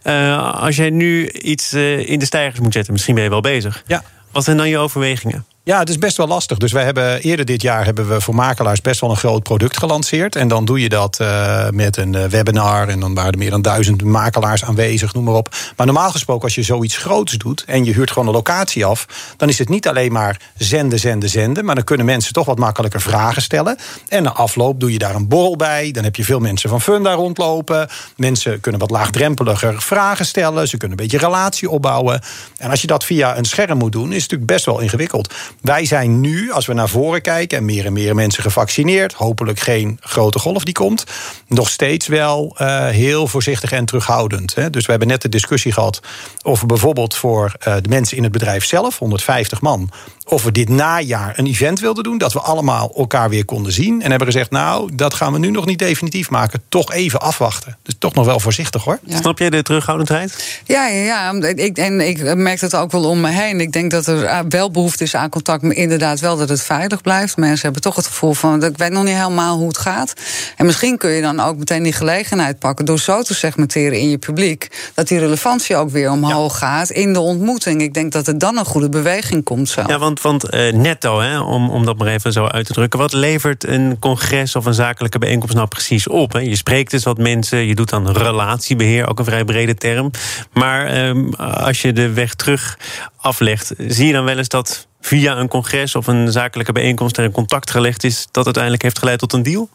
Uh, 0.04 0.54
als 0.54 0.76
jij 0.76 0.90
nu 0.90 1.28
iets 1.30 1.74
uh, 1.74 2.08
in 2.08 2.18
de 2.18 2.24
stijgers 2.24 2.60
moet 2.60 2.72
zetten, 2.72 2.92
misschien 2.92 3.14
ben 3.14 3.24
je 3.24 3.30
wel 3.30 3.40
bezig. 3.40 3.82
Ja. 3.86 4.02
Wat 4.32 4.44
zijn 4.44 4.56
dan 4.56 4.68
je 4.68 4.78
overwegingen? 4.78 5.44
Ja, 5.68 5.78
het 5.78 5.88
is 5.88 5.98
best 5.98 6.16
wel 6.16 6.26
lastig. 6.26 6.58
Dus 6.58 6.72
wij 6.72 6.84
hebben 6.84 7.20
eerder 7.20 7.44
dit 7.44 7.62
jaar 7.62 7.84
hebben 7.84 8.08
we 8.08 8.20
voor 8.20 8.34
makelaars 8.34 8.80
best 8.80 9.00
wel 9.00 9.10
een 9.10 9.16
groot 9.16 9.42
product 9.42 9.76
gelanceerd. 9.76 10.36
En 10.36 10.48
dan 10.48 10.64
doe 10.64 10.80
je 10.80 10.88
dat 10.88 11.18
uh, 11.20 11.68
met 11.68 11.96
een 11.96 12.12
uh, 12.12 12.24
webinar. 12.24 12.88
En 12.88 13.00
dan 13.00 13.14
waren 13.14 13.32
er 13.32 13.38
meer 13.38 13.50
dan 13.50 13.62
duizend 13.62 14.02
makelaars 14.02 14.64
aanwezig, 14.64 15.14
noem 15.14 15.24
maar 15.24 15.34
op. 15.34 15.54
Maar 15.76 15.86
normaal 15.86 16.10
gesproken, 16.10 16.44
als 16.44 16.54
je 16.54 16.62
zoiets 16.62 16.96
groots 16.96 17.32
doet 17.32 17.64
en 17.66 17.84
je 17.84 17.92
huurt 17.92 18.10
gewoon 18.10 18.28
een 18.28 18.34
locatie 18.34 18.84
af, 18.84 19.06
dan 19.36 19.48
is 19.48 19.58
het 19.58 19.68
niet 19.68 19.88
alleen 19.88 20.12
maar 20.12 20.40
zenden, 20.58 20.98
zenden, 20.98 21.28
zenden. 21.28 21.64
Maar 21.64 21.74
dan 21.74 21.84
kunnen 21.84 22.06
mensen 22.06 22.32
toch 22.32 22.46
wat 22.46 22.58
makkelijker 22.58 23.00
vragen 23.00 23.42
stellen. 23.42 23.78
En 24.08 24.22
na 24.22 24.32
afloop 24.32 24.80
doe 24.80 24.92
je 24.92 24.98
daar 24.98 25.14
een 25.14 25.28
borrel 25.28 25.56
bij. 25.56 25.90
Dan 25.90 26.04
heb 26.04 26.16
je 26.16 26.24
veel 26.24 26.40
mensen 26.40 26.70
van 26.70 26.80
Funda 26.80 27.12
rondlopen. 27.12 27.88
Mensen 28.16 28.60
kunnen 28.60 28.80
wat 28.80 28.90
laagdrempeliger 28.90 29.82
vragen 29.82 30.26
stellen. 30.26 30.68
Ze 30.68 30.76
kunnen 30.76 30.98
een 30.98 31.04
beetje 31.04 31.26
relatie 31.26 31.70
opbouwen. 31.70 32.20
En 32.56 32.70
als 32.70 32.80
je 32.80 32.86
dat 32.86 33.04
via 33.04 33.36
een 33.36 33.44
scherm 33.44 33.78
moet 33.78 33.92
doen, 33.92 34.12
is 34.12 34.22
het 34.22 34.30
natuurlijk 34.30 34.50
best 34.50 34.64
wel 34.64 34.80
ingewikkeld. 34.80 35.34
Wij 35.60 35.84
zijn 35.84 36.20
nu, 36.20 36.52
als 36.52 36.66
we 36.66 36.72
naar 36.72 36.88
voren 36.88 37.22
kijken 37.22 37.58
en 37.58 37.64
meer 37.64 37.86
en 37.86 37.92
meer 37.92 38.14
mensen 38.14 38.42
gevaccineerd, 38.42 39.12
hopelijk 39.12 39.60
geen 39.60 39.98
grote 40.00 40.38
golf 40.38 40.64
die 40.64 40.74
komt, 40.74 41.04
nog 41.46 41.68
steeds 41.68 42.06
wel 42.06 42.56
uh, 42.60 42.86
heel 42.86 43.26
voorzichtig 43.26 43.72
en 43.72 43.84
terughoudend. 43.84 44.54
Hè. 44.54 44.70
Dus 44.70 44.84
we 44.84 44.90
hebben 44.90 45.08
net 45.08 45.22
de 45.22 45.28
discussie 45.28 45.72
gehad 45.72 46.00
of 46.42 46.66
bijvoorbeeld 46.66 47.14
voor 47.14 47.52
uh, 47.68 47.76
de 47.80 47.88
mensen 47.88 48.16
in 48.16 48.22
het 48.22 48.32
bedrijf 48.32 48.64
zelf, 48.64 48.98
150 48.98 49.60
man, 49.60 49.90
of 50.28 50.44
we 50.44 50.52
dit 50.52 50.68
najaar 50.68 51.38
een 51.38 51.46
event 51.46 51.80
wilden 51.80 52.04
doen, 52.04 52.18
dat 52.18 52.32
we 52.32 52.40
allemaal 52.40 52.92
elkaar 52.96 53.30
weer 53.30 53.44
konden 53.44 53.72
zien. 53.72 54.02
En 54.02 54.10
hebben 54.10 54.26
gezegd, 54.26 54.50
nou, 54.50 54.90
dat 54.94 55.14
gaan 55.14 55.32
we 55.32 55.38
nu 55.38 55.50
nog 55.50 55.66
niet 55.66 55.78
definitief 55.78 56.30
maken. 56.30 56.62
Toch 56.68 56.92
even 56.92 57.20
afwachten. 57.20 57.76
Dus 57.82 57.94
toch 57.98 58.14
nog 58.14 58.26
wel 58.26 58.40
voorzichtig 58.40 58.84
hoor. 58.84 58.98
Ja. 59.04 59.16
Snap 59.16 59.38
jij 59.38 59.50
de 59.50 59.62
terughoudendheid? 59.62 60.60
Ja, 60.64 60.86
ja, 60.86 61.02
ja. 61.02 61.32
Ik, 61.54 61.78
en 61.78 62.08
ik 62.08 62.34
merk 62.34 62.60
het 62.60 62.74
ook 62.74 62.92
wel 62.92 63.04
om 63.04 63.20
me 63.20 63.28
heen. 63.28 63.60
Ik 63.60 63.72
denk 63.72 63.90
dat 63.90 64.06
er 64.06 64.44
wel 64.48 64.70
behoefte 64.70 65.04
is 65.04 65.14
aan 65.14 65.28
contact, 65.28 65.62
maar 65.62 65.76
inderdaad 65.76 66.20
wel 66.20 66.36
dat 66.36 66.48
het 66.48 66.62
veilig 66.62 67.00
blijft. 67.00 67.36
Mensen 67.36 67.62
hebben 67.62 67.82
toch 67.82 67.96
het 67.96 68.06
gevoel 68.06 68.34
van, 68.34 68.64
ik 68.64 68.76
weet 68.76 68.90
nog 68.90 69.04
niet 69.04 69.14
helemaal 69.14 69.56
hoe 69.56 69.68
het 69.68 69.78
gaat. 69.78 70.12
En 70.56 70.66
misschien 70.66 70.96
kun 70.96 71.10
je 71.10 71.22
dan 71.22 71.40
ook 71.40 71.56
meteen 71.56 71.82
die 71.82 71.92
gelegenheid 71.92 72.58
pakken 72.58 72.84
door 72.84 72.98
zo 72.98 73.22
te 73.22 73.34
segmenteren 73.34 73.98
in 73.98 74.10
je 74.10 74.18
publiek, 74.18 74.90
dat 74.94 75.08
die 75.08 75.18
relevantie 75.18 75.76
ook 75.76 75.90
weer 75.90 76.10
omhoog 76.10 76.60
ja. 76.60 76.66
gaat 76.66 76.90
in 76.90 77.12
de 77.12 77.20
ontmoeting. 77.20 77.82
Ik 77.82 77.94
denk 77.94 78.12
dat 78.12 78.26
er 78.26 78.38
dan 78.38 78.58
een 78.58 78.64
goede 78.64 78.88
beweging 78.88 79.44
komt 79.44 79.68
zo. 79.68 79.82
Ja, 79.86 79.98
want 79.98 80.17
want 80.22 80.54
uh, 80.54 80.72
netto, 80.72 81.20
hè, 81.20 81.40
om, 81.40 81.70
om 81.70 81.84
dat 81.84 81.98
maar 81.98 82.06
even 82.06 82.32
zo 82.32 82.44
uit 82.44 82.66
te 82.66 82.72
drukken... 82.72 82.98
wat 82.98 83.12
levert 83.12 83.66
een 83.66 83.98
congres 83.98 84.56
of 84.56 84.64
een 84.64 84.74
zakelijke 84.74 85.18
bijeenkomst 85.18 85.54
nou 85.54 85.68
precies 85.68 86.08
op? 86.08 86.32
Hè? 86.32 86.38
Je 86.38 86.56
spreekt 86.56 86.90
dus 86.90 87.04
wat 87.04 87.18
mensen, 87.18 87.66
je 87.66 87.74
doet 87.74 87.88
dan 87.88 88.10
relatiebeheer... 88.10 89.08
ook 89.08 89.18
een 89.18 89.24
vrij 89.24 89.44
brede 89.44 89.74
term. 89.74 90.10
Maar 90.52 91.06
um, 91.08 91.34
als 91.34 91.82
je 91.82 91.92
de 91.92 92.12
weg 92.12 92.34
terug 92.34 92.78
aflegt... 93.16 93.72
zie 93.78 94.06
je 94.06 94.12
dan 94.12 94.24
wel 94.24 94.38
eens 94.38 94.48
dat 94.48 94.86
via 95.00 95.36
een 95.36 95.48
congres 95.48 95.94
of 95.94 96.06
een 96.06 96.32
zakelijke 96.32 96.72
bijeenkomst... 96.72 97.16
er 97.16 97.24
een 97.24 97.30
contact 97.30 97.70
gelegd 97.70 98.04
is 98.04 98.28
dat 98.30 98.44
uiteindelijk 98.44 98.82
heeft 98.82 98.98
geleid 98.98 99.18
tot 99.18 99.32
een 99.32 99.42
deal? 99.42 99.68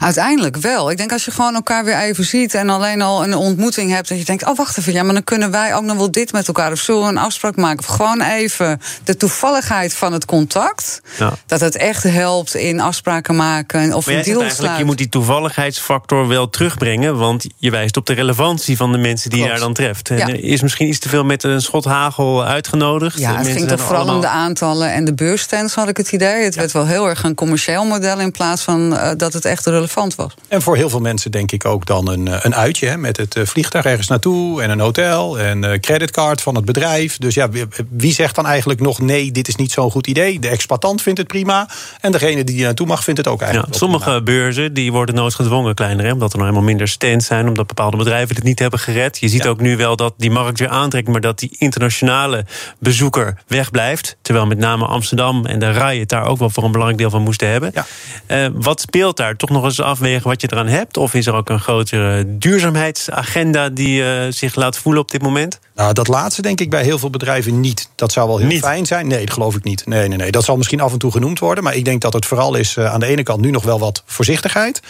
Uiteindelijk 0.00 0.56
wel. 0.56 0.90
Ik 0.90 0.96
denk 0.96 1.12
als 1.12 1.24
je 1.24 1.30
gewoon 1.30 1.54
elkaar 1.54 1.84
weer 1.84 1.98
even 1.98 2.24
ziet 2.24 2.54
en 2.54 2.68
alleen 2.68 3.02
al 3.02 3.24
een 3.24 3.34
ontmoeting 3.34 3.90
hebt. 3.90 4.10
en 4.10 4.18
je 4.18 4.24
denkt: 4.24 4.46
oh, 4.46 4.56
wacht 4.56 4.78
even, 4.78 4.92
ja, 4.92 5.02
maar 5.02 5.14
dan 5.14 5.24
kunnen 5.24 5.50
wij 5.50 5.74
ook 5.74 5.82
nog 5.82 5.96
wel 5.96 6.10
dit 6.10 6.32
met 6.32 6.46
elkaar. 6.46 6.72
Of 6.72 6.78
zullen 6.78 7.02
we 7.02 7.08
een 7.08 7.18
afspraak 7.18 7.56
maken? 7.56 7.78
Of 7.78 7.86
gewoon 7.86 8.20
even 8.20 8.80
de 9.04 9.16
toevalligheid 9.16 9.94
van 9.94 10.12
het 10.12 10.24
contact. 10.24 11.00
Ja. 11.18 11.32
Dat 11.46 11.60
het 11.60 11.76
echt 11.76 12.02
helpt 12.02 12.54
in 12.54 12.80
afspraken 12.80 13.36
maken 13.36 13.92
of 13.94 14.06
maar 14.06 14.14
een 14.14 14.22
deal 14.22 14.40
sluiten. 14.40 14.78
Je 14.78 14.84
moet 14.84 14.98
die 14.98 15.08
toevalligheidsfactor 15.08 16.28
wel 16.28 16.50
terugbrengen. 16.50 17.16
Want 17.16 17.46
je 17.56 17.70
wijst 17.70 17.96
op 17.96 18.06
de 18.06 18.12
relevantie 18.12 18.76
van 18.76 18.92
de 18.92 18.98
mensen 18.98 19.30
die 19.30 19.38
Klopt. 19.38 19.54
je 19.54 19.58
daar 19.58 19.74
dan 19.74 19.84
treft. 19.84 20.10
En 20.10 20.16
ja. 20.16 20.28
er 20.28 20.44
is 20.44 20.62
misschien 20.62 20.88
iets 20.88 20.98
te 20.98 21.08
veel 21.08 21.24
met 21.24 21.42
een 21.42 21.62
schot 21.62 21.84
hagel 21.84 22.44
uitgenodigd. 22.44 23.18
Ja, 23.18 23.36
het 23.36 23.46
ging 23.46 23.68
toch 23.68 23.80
vooral 23.80 23.96
allemaal... 23.96 24.14
om 24.14 24.20
de 24.20 24.28
aantallen 24.28 24.92
en 24.92 25.04
de 25.04 25.14
beursstands, 25.14 25.74
had 25.74 25.88
ik 25.88 25.96
het 25.96 26.12
idee. 26.12 26.44
Het 26.44 26.54
ja. 26.54 26.60
werd 26.60 26.72
wel 26.72 26.86
heel 26.86 27.08
erg 27.08 27.22
een 27.22 27.34
commercieel 27.34 27.84
model 27.84 28.18
in 28.20 28.32
plaats 28.32 28.62
van 28.62 28.92
uh, 28.92 29.10
dat 29.16 29.32
het 29.32 29.44
echt 29.44 29.66
relevant 29.66 29.88
was. 29.94 30.34
En 30.48 30.62
voor 30.62 30.76
heel 30.76 30.90
veel 30.90 31.00
mensen 31.00 31.30
denk 31.30 31.52
ik 31.52 31.64
ook 31.64 31.86
dan 31.86 32.08
een, 32.08 32.46
een 32.46 32.54
uitje 32.54 32.86
hè, 32.86 32.96
met 32.96 33.16
het 33.16 33.36
vliegtuig 33.42 33.84
ergens 33.84 34.08
naartoe 34.08 34.62
en 34.62 34.70
een 34.70 34.80
hotel 34.80 35.38
en 35.38 35.62
een 35.62 35.80
creditcard 35.80 36.40
van 36.40 36.54
het 36.54 36.64
bedrijf. 36.64 37.18
Dus 37.18 37.34
ja, 37.34 37.48
wie 37.90 38.12
zegt 38.12 38.34
dan 38.34 38.46
eigenlijk 38.46 38.80
nog 38.80 39.00
nee, 39.00 39.32
dit 39.32 39.48
is 39.48 39.56
niet 39.56 39.72
zo'n 39.72 39.90
goed 39.90 40.06
idee? 40.06 40.38
De 40.38 40.48
exploitant 40.48 41.02
vindt 41.02 41.18
het 41.18 41.28
prima 41.28 41.68
en 42.00 42.12
degene 42.12 42.44
die 42.44 42.58
er 42.58 42.64
naartoe 42.64 42.86
mag 42.86 43.04
vindt 43.04 43.18
het 43.18 43.28
ook 43.28 43.40
eigenlijk. 43.40 43.72
Ja, 43.72 43.78
sommige 43.78 44.04
prima. 44.04 44.22
beurzen 44.22 44.74
die 44.74 44.92
worden 44.92 45.14
noodgedwongen 45.14 45.74
kleiner, 45.74 46.04
hè, 46.04 46.12
omdat 46.12 46.32
er 46.32 46.38
nou 46.38 46.48
helemaal 46.48 46.68
minder 46.68 46.88
stands 46.88 47.26
zijn, 47.26 47.48
omdat 47.48 47.66
bepaalde 47.66 47.96
bedrijven 47.96 48.34
het 48.34 48.44
niet 48.44 48.58
hebben 48.58 48.78
gered. 48.78 49.18
Je 49.18 49.28
ziet 49.28 49.42
ja. 49.42 49.48
ook 49.48 49.60
nu 49.60 49.76
wel 49.76 49.96
dat 49.96 50.14
die 50.16 50.30
markt 50.30 50.58
weer 50.58 50.68
aantrekt, 50.68 51.08
maar 51.08 51.20
dat 51.20 51.38
die 51.38 51.56
internationale 51.58 52.44
bezoeker 52.78 53.38
wegblijft. 53.46 54.16
Terwijl 54.22 54.46
met 54.46 54.58
name 54.58 54.86
Amsterdam 54.86 55.46
en 55.46 55.58
de 55.58 55.72
RAI 55.72 56.00
het 56.00 56.08
daar 56.08 56.24
ook 56.24 56.38
wel 56.38 56.50
voor 56.50 56.64
een 56.64 56.72
belangrijk 56.72 57.00
deel 57.00 57.10
van 57.10 57.22
moesten 57.22 57.48
hebben. 57.48 57.72
Ja. 57.74 57.86
Uh, 58.26 58.50
wat 58.54 58.80
speelt 58.80 59.16
daar? 59.16 59.36
Toch 59.36 59.50
nog 59.50 59.64
eens 59.64 59.79
afwegen 59.84 60.28
wat 60.28 60.40
je 60.40 60.48
eraan 60.50 60.66
hebt? 60.66 60.96
Of 60.96 61.14
is 61.14 61.26
er 61.26 61.34
ook 61.34 61.48
een 61.48 61.60
grotere 61.60 62.24
duurzaamheidsagenda 62.38 63.68
die 63.68 64.02
uh, 64.02 64.22
zich 64.28 64.54
laat 64.54 64.78
voelen 64.78 65.02
op 65.02 65.10
dit 65.10 65.22
moment? 65.22 65.58
Nou, 65.74 65.92
dat 65.92 66.08
laatste 66.08 66.42
denk 66.42 66.60
ik 66.60 66.70
bij 66.70 66.82
heel 66.82 66.98
veel 66.98 67.10
bedrijven 67.10 67.60
niet. 67.60 67.88
Dat 67.94 68.12
zou 68.12 68.28
wel 68.28 68.38
heel 68.38 68.46
niet. 68.46 68.60
fijn 68.60 68.86
zijn. 68.86 69.06
Nee, 69.06 69.24
dat 69.24 69.34
geloof 69.34 69.56
ik 69.56 69.64
niet. 69.64 69.86
Nee, 69.86 70.08
nee, 70.08 70.18
nee. 70.18 70.30
Dat 70.30 70.44
zal 70.44 70.56
misschien 70.56 70.80
af 70.80 70.92
en 70.92 70.98
toe 70.98 71.10
genoemd 71.10 71.38
worden. 71.38 71.64
Maar 71.64 71.74
ik 71.74 71.84
denk 71.84 72.00
dat 72.00 72.12
het 72.12 72.26
vooral 72.26 72.54
is 72.54 72.76
uh, 72.76 72.92
aan 72.92 73.00
de 73.00 73.06
ene 73.06 73.22
kant 73.22 73.40
nu 73.40 73.50
nog 73.50 73.64
wel 73.64 73.78
wat 73.78 74.02
voorzichtigheid. 74.06 74.80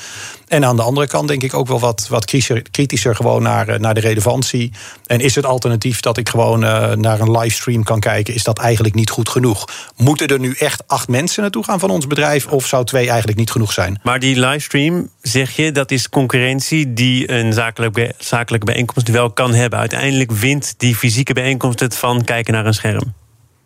En 0.49 0.65
aan 0.65 0.77
de 0.77 0.83
andere 0.83 1.07
kant 1.07 1.29
denk 1.29 1.43
ik 1.43 1.55
ook 1.55 1.69
wel 1.69 1.81
wat, 1.81 2.07
wat 2.09 2.25
kritischer 2.71 3.17
gewoon 3.17 3.43
naar, 3.43 3.69
uh, 3.69 3.77
naar 3.77 3.95
de 3.95 4.01
relevantie. 4.01 4.73
En 5.07 5.21
is 5.21 5.35
het 5.35 5.47
alternatief 5.47 6.01
dat 6.01 6.17
ik 6.17 6.29
gewoon 6.29 6.59
naar 7.01 7.21
een 7.21 7.31
livestream 7.31 7.83
kan 7.83 8.01
kijken, 8.01 8.35
is 8.35 8.43
dat 8.43 8.59
eigenlijk 8.59 8.95
niet 8.95 9.11
goed 9.11 9.29
genoeg? 9.29 9.69
Moeten 9.97 10.29
er 10.29 10.39
nu 10.39 10.55
echt 10.59 10.83
acht 10.87 11.09
mensen 11.09 11.43
naartoe 11.43 11.65
gaan 11.65 11.81
van 11.81 11.91
ons 11.91 12.07
bedrijf? 12.07 12.47
Of 12.47 12.67
zou 12.67 12.85
twee 12.85 13.09
eigenlijk 13.09 13.39
niet 13.39 13.51
genoeg 13.51 13.73
zijn? 13.73 14.01
Maar 14.03 14.19
die 14.19 14.39
livestream, 14.39 14.80
zeg 15.23 15.57
je, 15.57 15.73
dat 15.73 15.91
is 15.91 16.09
concurrentie 16.09 16.93
die 16.93 17.33
een 17.33 17.53
zakelijke, 17.53 18.15
zakelijke 18.19 18.67
bijeenkomst 18.67 19.09
wel 19.09 19.31
kan 19.31 19.55
hebben. 19.55 19.79
Uiteindelijk 19.79 20.33
wint 20.33 20.75
die 20.77 20.97
fysieke 20.97 21.33
bijeenkomst 21.33 21.81
het 21.81 21.97
van 21.97 22.25
kijken 22.25 22.53
naar 22.53 22.67
een 22.67 22.75
scherm. 22.75 23.15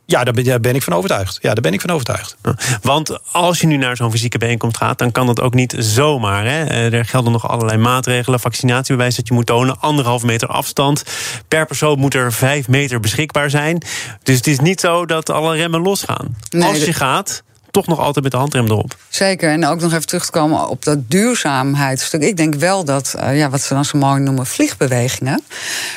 Ja, 0.07 0.25
daar 0.25 0.35
ben, 0.35 0.45
daar 0.45 0.61
ben 0.61 0.75
ik 0.75 0.83
van 0.83 0.93
overtuigd. 0.93 1.39
Ja, 1.43 1.53
daar 1.53 1.63
ben 1.63 1.73
ik 1.73 1.81
van 1.81 1.91
overtuigd. 1.91 2.37
Want 2.83 3.33
als 3.33 3.61
je 3.61 3.67
nu 3.67 3.77
naar 3.77 3.97
zo'n 3.97 4.11
fysieke 4.11 4.39
bijeenkomst 4.39 4.77
gaat, 4.77 4.99
dan 4.99 5.13
kan 5.13 5.27
dat 5.27 5.41
ook 5.41 5.55
niet 5.55 5.75
zomaar. 5.79 6.45
Hè? 6.45 6.65
Eh, 6.65 6.93
er 6.93 7.05
gelden 7.05 7.33
nog 7.33 7.49
allerlei 7.49 7.79
maatregelen, 7.79 8.41
vaccinatiebewijs 8.41 9.17
dat 9.17 9.29
je 9.29 9.35
moet 9.35 9.47
tonen, 9.47 9.81
anderhalf 9.81 10.23
meter 10.23 10.49
afstand. 10.49 11.05
Per 11.49 11.67
persoon 11.67 11.99
moet 11.99 12.15
er 12.15 12.33
vijf 12.33 12.69
meter 12.69 13.01
beschikbaar 13.01 13.51
zijn. 13.51 13.83
Dus 14.23 14.37
het 14.37 14.47
is 14.47 14.59
niet 14.59 14.81
zo 14.81 15.07
dat 15.07 15.31
alle 15.31 15.57
remmen 15.57 15.81
losgaan. 15.81 16.37
Nee, 16.51 16.69
als 16.69 16.79
je 16.79 16.85
dat- 16.85 16.95
gaat, 16.95 17.43
toch 17.75 17.87
nog 17.87 17.99
altijd 17.99 18.23
met 18.25 18.33
de 18.33 18.39
handrem 18.39 18.67
erop. 18.67 18.97
Zeker. 19.09 19.51
En 19.51 19.67
ook 19.67 19.81
nog 19.81 19.93
even 19.93 20.07
terug 20.07 20.25
te 20.25 20.31
komen 20.31 20.69
op 20.69 20.85
dat 20.85 21.11
duurzaamheidsstuk. 21.11 22.23
Ik 22.23 22.37
denk 22.37 22.55
wel 22.55 22.85
dat, 22.85 23.15
eh, 23.19 23.39
ja, 23.39 23.51
wat 23.51 23.61
ze 23.61 23.75
dan 23.75 23.85
zo 23.85 23.99
mooi 23.99 24.21
noemen, 24.21 24.47
vliegbewegingen. 24.47 25.43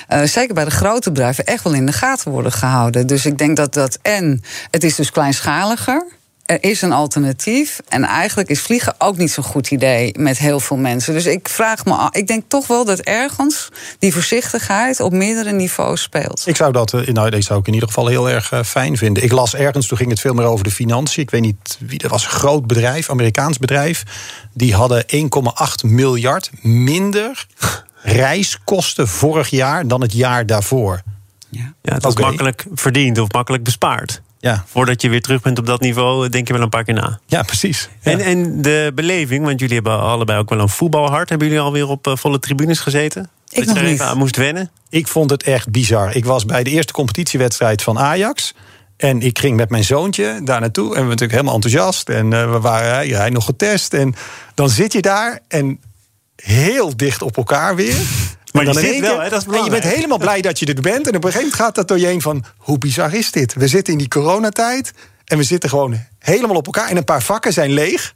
eh, 0.08 0.24
zeker 0.24 0.54
bij 0.54 0.66
de 0.66 0.72
grote 0.72 1.12
bedrijven 1.12 1.46
echt 1.46 1.64
wel 1.64 1.74
in 1.74 1.86
de 1.86 1.92
gaten 1.92 2.32
worden 2.32 2.52
gehouden. 2.52 3.08
Dus 3.08 3.26
ik 3.26 3.38
denk 3.38 3.58
dat 3.58 3.74
dat. 3.74 4.00
En 4.02 4.42
het 4.72 4.84
is 4.84 4.96
dus 4.96 5.12
kleinschaliger. 5.12 6.06
Er 6.48 6.64
is 6.64 6.82
een 6.82 6.92
alternatief. 6.92 7.80
En 7.88 8.04
eigenlijk 8.04 8.50
is 8.50 8.62
vliegen 8.62 8.96
ook 8.98 9.18
niet 9.18 9.32
zo'n 9.32 9.44
goed 9.44 9.72
idee 9.72 10.14
met 10.20 10.38
heel 10.38 10.60
veel 10.60 10.78
mensen. 10.78 11.14
Dus 11.14 11.26
ik 11.26 11.50
vraag 11.50 11.86
me 11.86 11.94
af. 11.94 12.16
Ik 12.16 12.28
denk 12.28 12.44
toch 12.48 12.68
wel 12.68 12.86
dat 12.86 13.00
ergens 13.00 13.70
die 14.00 14.14
voorzichtigheid 14.14 15.00
op 15.00 15.12
meerdere 15.12 15.52
niveaus 15.52 16.02
speelt. 16.02 16.44
Ik 16.46 16.56
zou 16.56 16.72
dat 16.72 16.94
eh, 16.94 17.08
nou, 17.08 17.30
deze 17.30 17.44
zou 17.44 17.60
ik 17.60 17.68
in 17.68 17.74
ieder 17.74 17.88
geval 17.88 18.08
heel 18.08 18.30
erg 18.30 18.52
eh, 18.52 18.64
fijn 18.64 18.98
vinden. 18.98 19.24
Ik 19.24 19.32
las 19.32 19.56
ergens, 19.56 19.88
toen 19.88 19.98
ging 19.98 20.10
het 20.10 20.20
veel 20.20 20.34
meer 20.34 20.46
over 20.46 20.64
de 20.64 20.72
financiën. 20.72 21.24
Ik 21.24 21.30
weet 21.30 21.42
niet 21.42 21.78
wie 21.80 22.00
dat 22.00 22.12
was, 22.12 22.26
een 22.26 22.32
groot 22.32 22.68
bedrijf, 22.68 23.10
Amerikaans 23.10 23.58
bedrijf. 23.58 24.04
Die 24.54 24.74
hadden 24.74 25.06
1,8 25.16 25.86
miljard 25.86 26.50
minder 26.62 27.48
reiskosten 28.02 29.08
vorig 29.08 29.50
jaar 29.50 29.88
dan 29.88 30.02
het 30.02 30.14
jaar 30.14 30.46
daarvoor. 30.46 31.02
Ja. 31.50 31.74
Ja, 31.82 31.94
het 31.94 32.06
is 32.06 32.12
Oké. 32.12 32.22
makkelijk 32.22 32.66
verdiend 32.74 33.18
of 33.18 33.32
makkelijk 33.32 33.64
bespaard. 33.64 34.22
Ja, 34.40 34.64
Voordat 34.68 35.02
je 35.02 35.10
weer 35.10 35.22
terug 35.22 35.42
bent 35.42 35.60
op 35.60 35.66
dat 35.66 35.82
niveau, 35.82 36.30
denk 36.30 36.48
je 36.48 36.54
wel 36.54 36.62
een 36.62 36.70
paar 36.70 36.84
keer 36.84 36.94
na. 36.94 37.20
ja 37.26 37.44
precies. 37.44 37.90
Ja. 38.02 38.12
En, 38.12 38.20
en 38.20 38.62
de 38.62 38.92
beleving, 38.96 39.46
want 39.46 39.60
jullie 39.60 39.76
hebben 39.76 40.00
allebei 40.00 40.40
ook 40.40 40.50
wel 40.50 40.60
een 40.60 40.70
voetbalhart. 40.70 41.30
Hebben 41.30 41.48
jullie 41.48 41.64
alweer 41.64 41.88
op 41.88 42.08
eh, 42.08 42.16
volle 42.16 42.40
tribunes 42.40 42.80
gezeten? 42.80 43.30
dat 43.50 43.66
nog 43.66 43.76
je 43.76 43.84
niet. 43.84 43.92
even 43.92 44.06
aan 44.06 44.18
moest 44.18 44.36
wennen? 44.36 44.70
Ik 44.90 45.08
vond 45.08 45.30
het 45.30 45.44
echt 45.44 45.70
bizar. 45.72 46.16
Ik 46.16 46.26
was 46.26 46.46
bij 46.46 46.64
de 46.64 46.70
eerste 46.70 46.94
competitiewedstrijd 46.94 47.82
van 47.82 48.00
Ajax. 48.00 48.54
En 48.98 49.22
ik 49.22 49.40
ging 49.40 49.56
met 49.58 49.70
mijn 49.70 49.84
zoontje 49.84 50.42
daar 50.44 50.60
naartoe. 50.60 50.84
En 50.86 50.90
we 50.90 50.94
waren 50.96 51.08
natuurlijk 51.08 51.32
helemaal 51.32 51.54
enthousiast. 51.54 52.10
En 52.10 52.34
eh, 52.34 52.52
we 52.52 52.60
waren 52.60 52.94
hij, 52.94 53.08
hij 53.08 53.30
nog 53.30 53.46
getest. 53.46 53.94
En 53.94 54.16
dan 54.54 54.70
zit 54.70 54.94
je 54.94 55.02
daar 55.02 55.40
en 55.48 55.80
heel 56.36 56.98
dicht 56.98 57.22
op 57.22 57.38
elkaar 57.38 57.76
weer. 57.76 57.96
Maar 58.66 58.74
je 58.74 58.80
zit 58.80 59.00
wel, 59.00 59.20
hè, 59.20 59.30
dat 59.30 59.48
is 59.48 59.56
En 59.56 59.64
je 59.64 59.70
bent 59.70 59.84
helemaal 59.84 60.18
blij 60.18 60.42
dat 60.42 60.60
je 60.60 60.66
er 60.66 60.82
bent. 60.82 61.08
En 61.08 61.16
op 61.16 61.24
een 61.24 61.32
gegeven 61.32 61.40
moment 61.40 61.54
gaat 61.54 61.76
dat 61.76 61.88
door 61.88 62.00
je 62.00 62.06
heen 62.06 62.22
van... 62.22 62.44
hoe 62.58 62.78
bizar 62.78 63.14
is 63.14 63.32
dit? 63.32 63.54
We 63.54 63.68
zitten 63.68 63.94
in 63.94 64.00
die 64.00 64.08
coronatijd. 64.08 64.94
En 65.26 65.38
we 65.38 65.44
zitten 65.44 65.70
gewoon 65.70 66.00
helemaal 66.20 66.56
op 66.56 66.66
elkaar. 66.66 66.90
En 66.90 66.98
een 66.98 67.04
paar 67.04 67.22
vakken 67.22 67.54
zijn 67.54 67.72
leeg. 67.72 68.14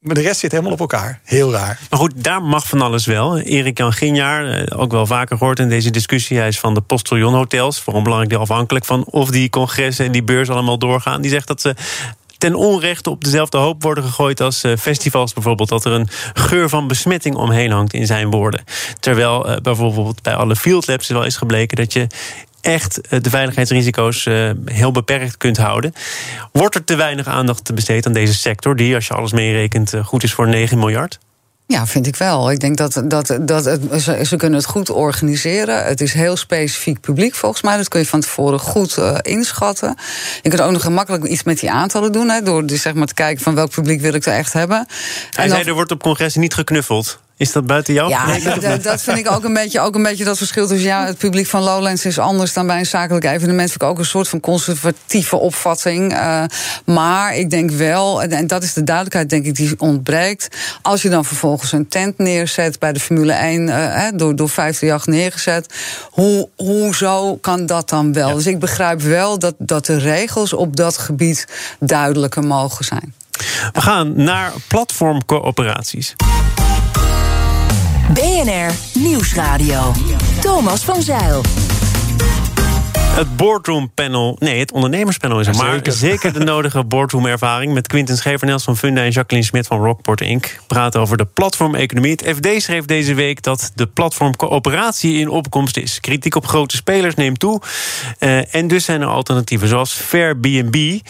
Maar 0.00 0.14
de 0.14 0.20
rest 0.20 0.40
zit 0.40 0.50
helemaal 0.50 0.72
op 0.72 0.80
elkaar. 0.80 1.20
Heel 1.24 1.52
raar. 1.52 1.78
Maar 1.90 1.98
goed, 1.98 2.12
daar 2.16 2.42
mag 2.42 2.68
van 2.68 2.80
alles 2.80 3.06
wel. 3.06 3.38
Erik 3.38 3.78
Jan 3.78 3.92
Ginjaar, 3.92 4.50
eh, 4.50 4.80
ook 4.80 4.92
wel 4.92 5.06
vaker 5.06 5.36
gehoord 5.36 5.58
in 5.58 5.68
deze 5.68 5.90
discussie. 5.90 6.38
Hij 6.38 6.48
is 6.48 6.60
van 6.60 6.74
de 6.74 6.80
Postillon 6.80 7.34
Hotels. 7.34 7.80
Voor 7.80 7.94
een 7.94 8.02
belangrijk 8.02 8.32
deel 8.32 8.40
afhankelijk 8.40 8.84
van 8.84 9.04
of 9.04 9.30
die 9.30 9.50
congressen 9.50 10.04
en 10.04 10.12
die 10.12 10.22
beurs 10.22 10.50
allemaal 10.50 10.78
doorgaan. 10.78 11.20
Die 11.20 11.30
zegt 11.30 11.46
dat 11.46 11.60
ze 11.60 11.74
ten 12.40 12.54
onrechte 12.54 13.10
op 13.10 13.24
dezelfde 13.24 13.58
hoop 13.58 13.82
worden 13.82 14.04
gegooid 14.04 14.40
als 14.40 14.62
eh, 14.62 14.76
festivals 14.76 15.32
bijvoorbeeld. 15.32 15.68
Dat 15.68 15.84
er 15.84 15.92
een 15.92 16.08
geur 16.32 16.68
van 16.68 16.88
besmetting 16.88 17.34
omheen 17.34 17.70
hangt 17.70 17.92
in 17.92 18.06
zijn 18.06 18.30
woorden. 18.30 18.64
Terwijl 19.00 19.48
eh, 19.48 19.56
bijvoorbeeld 19.56 20.22
bij 20.22 20.34
alle 20.34 20.56
field 20.56 20.86
labs 20.86 21.08
wel 21.08 21.24
is 21.24 21.36
gebleken 21.36 21.76
dat 21.76 21.92
je 21.92 22.06
echt 22.60 23.00
eh, 23.00 23.20
de 23.20 23.30
veiligheidsrisico's 23.30 24.24
heel 24.64 24.92
beperkt 24.92 25.36
kunt 25.36 25.56
houden. 25.56 25.92
Wordt 26.52 26.74
er 26.74 26.84
te 26.84 26.96
weinig 26.96 27.26
aandacht 27.26 27.74
besteed 27.74 28.06
aan 28.06 28.12
deze 28.12 28.34
sector, 28.34 28.76
die, 28.76 28.94
als 28.94 29.06
je 29.06 29.14
alles 29.14 29.32
meerekent, 29.32 29.94
goed 30.04 30.22
is 30.22 30.32
voor 30.32 30.48
9 30.48 30.78
miljard? 30.78 31.18
Ja, 31.70 31.86
vind 31.86 32.06
ik 32.06 32.16
wel. 32.16 32.50
Ik 32.50 32.60
denk 32.60 32.76
dat, 32.76 33.02
dat, 33.04 33.38
dat 33.40 33.64
het, 33.64 33.80
ze, 34.02 34.24
ze 34.24 34.36
kunnen 34.36 34.58
het 34.58 34.68
goed 34.68 34.90
organiseren. 34.90 35.84
Het 35.84 36.00
is 36.00 36.12
heel 36.12 36.36
specifiek 36.36 37.00
publiek 37.00 37.34
volgens 37.34 37.62
mij. 37.62 37.76
Dat 37.76 37.88
kun 37.88 38.00
je 38.00 38.06
van 38.06 38.20
tevoren 38.20 38.58
goed 38.58 38.96
eh, 38.96 39.16
inschatten. 39.22 39.94
Je 40.42 40.48
kunt 40.48 40.60
ook 40.62 40.72
nog 40.72 40.82
gemakkelijk 40.82 41.24
iets 41.24 41.42
met 41.42 41.60
die 41.60 41.70
aantallen 41.70 42.12
doen. 42.12 42.28
Hè, 42.28 42.42
door 42.42 42.66
dus 42.66 42.82
zeg 42.82 42.94
maar 42.94 43.06
te 43.06 43.14
kijken 43.14 43.42
van 43.42 43.54
welk 43.54 43.70
publiek 43.70 44.00
wil 44.00 44.14
ik 44.14 44.24
er 44.26 44.32
echt 44.32 44.52
hebben. 44.52 44.76
Hij 45.30 45.44
En 45.44 45.50
zei, 45.50 45.58
dan- 45.60 45.68
er 45.68 45.74
wordt 45.74 45.90
op 45.92 46.02
congressen 46.02 46.40
niet 46.40 46.54
geknuffeld. 46.54 47.20
Is 47.40 47.52
dat 47.52 47.66
buiten 47.66 47.94
jou? 47.94 48.08
ja, 48.08 48.38
dat, 48.60 48.82
dat- 48.82 49.02
vind 49.02 49.18
ik 49.18 49.30
ook 49.30 49.44
een 49.44 49.52
beetje, 49.52 49.80
ook 49.80 49.94
een 49.94 50.02
beetje 50.02 50.24
dat 50.24 50.36
verschil 50.36 50.66
tussen 50.66 50.88
ja, 50.88 51.06
het 51.06 51.18
publiek 51.18 51.46
van 51.46 51.62
Lowlands 51.62 52.04
is 52.04 52.18
anders 52.18 52.52
dan 52.52 52.66
bij 52.66 52.78
een 52.78 52.86
zakelijk 52.86 53.24
evenement. 53.24 53.68
Vind 53.70 53.82
ik 53.82 53.88
ook 53.88 53.98
een 53.98 54.04
soort 54.04 54.28
van 54.28 54.40
conservatieve 54.40 55.36
opvatting. 55.36 56.12
Eh, 56.14 56.44
maar 56.84 57.34
ik 57.36 57.50
denk 57.50 57.70
wel, 57.70 58.22
en, 58.22 58.46
dat 58.46 58.62
is 58.62 58.72
de 58.72 58.84
duidelijkheid, 58.84 59.30
denk 59.30 59.44
ik, 59.44 59.54
die 59.54 59.74
ontbreekt. 59.78 60.56
Als 60.82 61.02
je 61.02 61.08
dan 61.08 61.24
vervolgens 61.24 61.72
een 61.72 61.88
tent 61.88 62.18
neerzet 62.18 62.78
bij 62.78 62.92
de 62.92 63.00
Formule 63.00 63.32
1, 63.32 63.68
eh, 63.68 63.76
hè, 63.76 64.16
door, 64.16 64.36
door 64.36 64.48
538 64.48 65.06
neergezet. 65.14 65.74
Hoe, 66.10 66.48
hoezo 66.56 67.36
kan 67.36 67.66
dat 67.66 67.88
dan 67.88 68.12
wel? 68.12 68.34
Dus 68.34 68.46
ik 68.46 68.58
begrijp 68.58 69.00
wel 69.00 69.38
dat, 69.38 69.54
dat 69.58 69.86
de 69.86 69.98
regels 69.98 70.52
op 70.52 70.76
dat 70.76 70.98
gebied 70.98 71.46
duidelijker 71.78 72.44
mogen 72.44 72.84
zijn. 72.84 73.14
We 73.72 73.80
gaan 73.80 74.12
naar 74.22 74.52
platformcoöperaties. 74.68 76.14
BNR 78.14 78.70
Nieuwsradio. 78.94 79.92
Thomas 80.40 80.84
van 80.84 81.02
Zeil. 81.02 81.42
Het 82.98 83.36
boardroom 83.36 83.90
panel, 83.94 84.36
nee, 84.38 84.58
het 84.58 84.72
ondernemerspanel 84.72 85.40
is 85.40 85.46
er. 85.46 85.56
Maar 85.56 85.72
Zeker. 85.72 85.92
zeker 85.92 86.32
de 86.32 86.44
nodige 86.44 86.84
boardroom 86.94 87.26
ervaring 87.26 87.72
met 87.72 87.86
Quinten 87.86 88.16
Schevernels 88.16 88.64
van 88.64 88.76
Funda 88.76 89.02
en 89.02 89.10
Jacqueline 89.10 89.46
Smit 89.48 89.66
van 89.66 89.84
Rockport 89.84 90.20
Inc. 90.20 90.60
praten 90.66 91.00
over 91.00 91.16
de 91.16 91.24
platformeconomie. 91.24 92.10
Het 92.10 92.36
FD 92.36 92.62
schreef 92.62 92.84
deze 92.84 93.14
week 93.14 93.42
dat 93.42 93.72
de 93.74 93.86
platformcoöperatie 93.86 95.18
in 95.18 95.28
opkomst 95.28 95.76
is. 95.76 96.00
Kritiek 96.00 96.34
op 96.34 96.46
grote 96.46 96.76
spelers 96.76 97.14
neemt 97.14 97.38
toe. 97.38 97.60
Eh, 98.18 98.54
en 98.54 98.68
dus 98.68 98.84
zijn 98.84 99.00
er 99.00 99.08
alternatieven, 99.08 99.68
zoals 99.68 99.92
Fairbnb. 99.92 101.00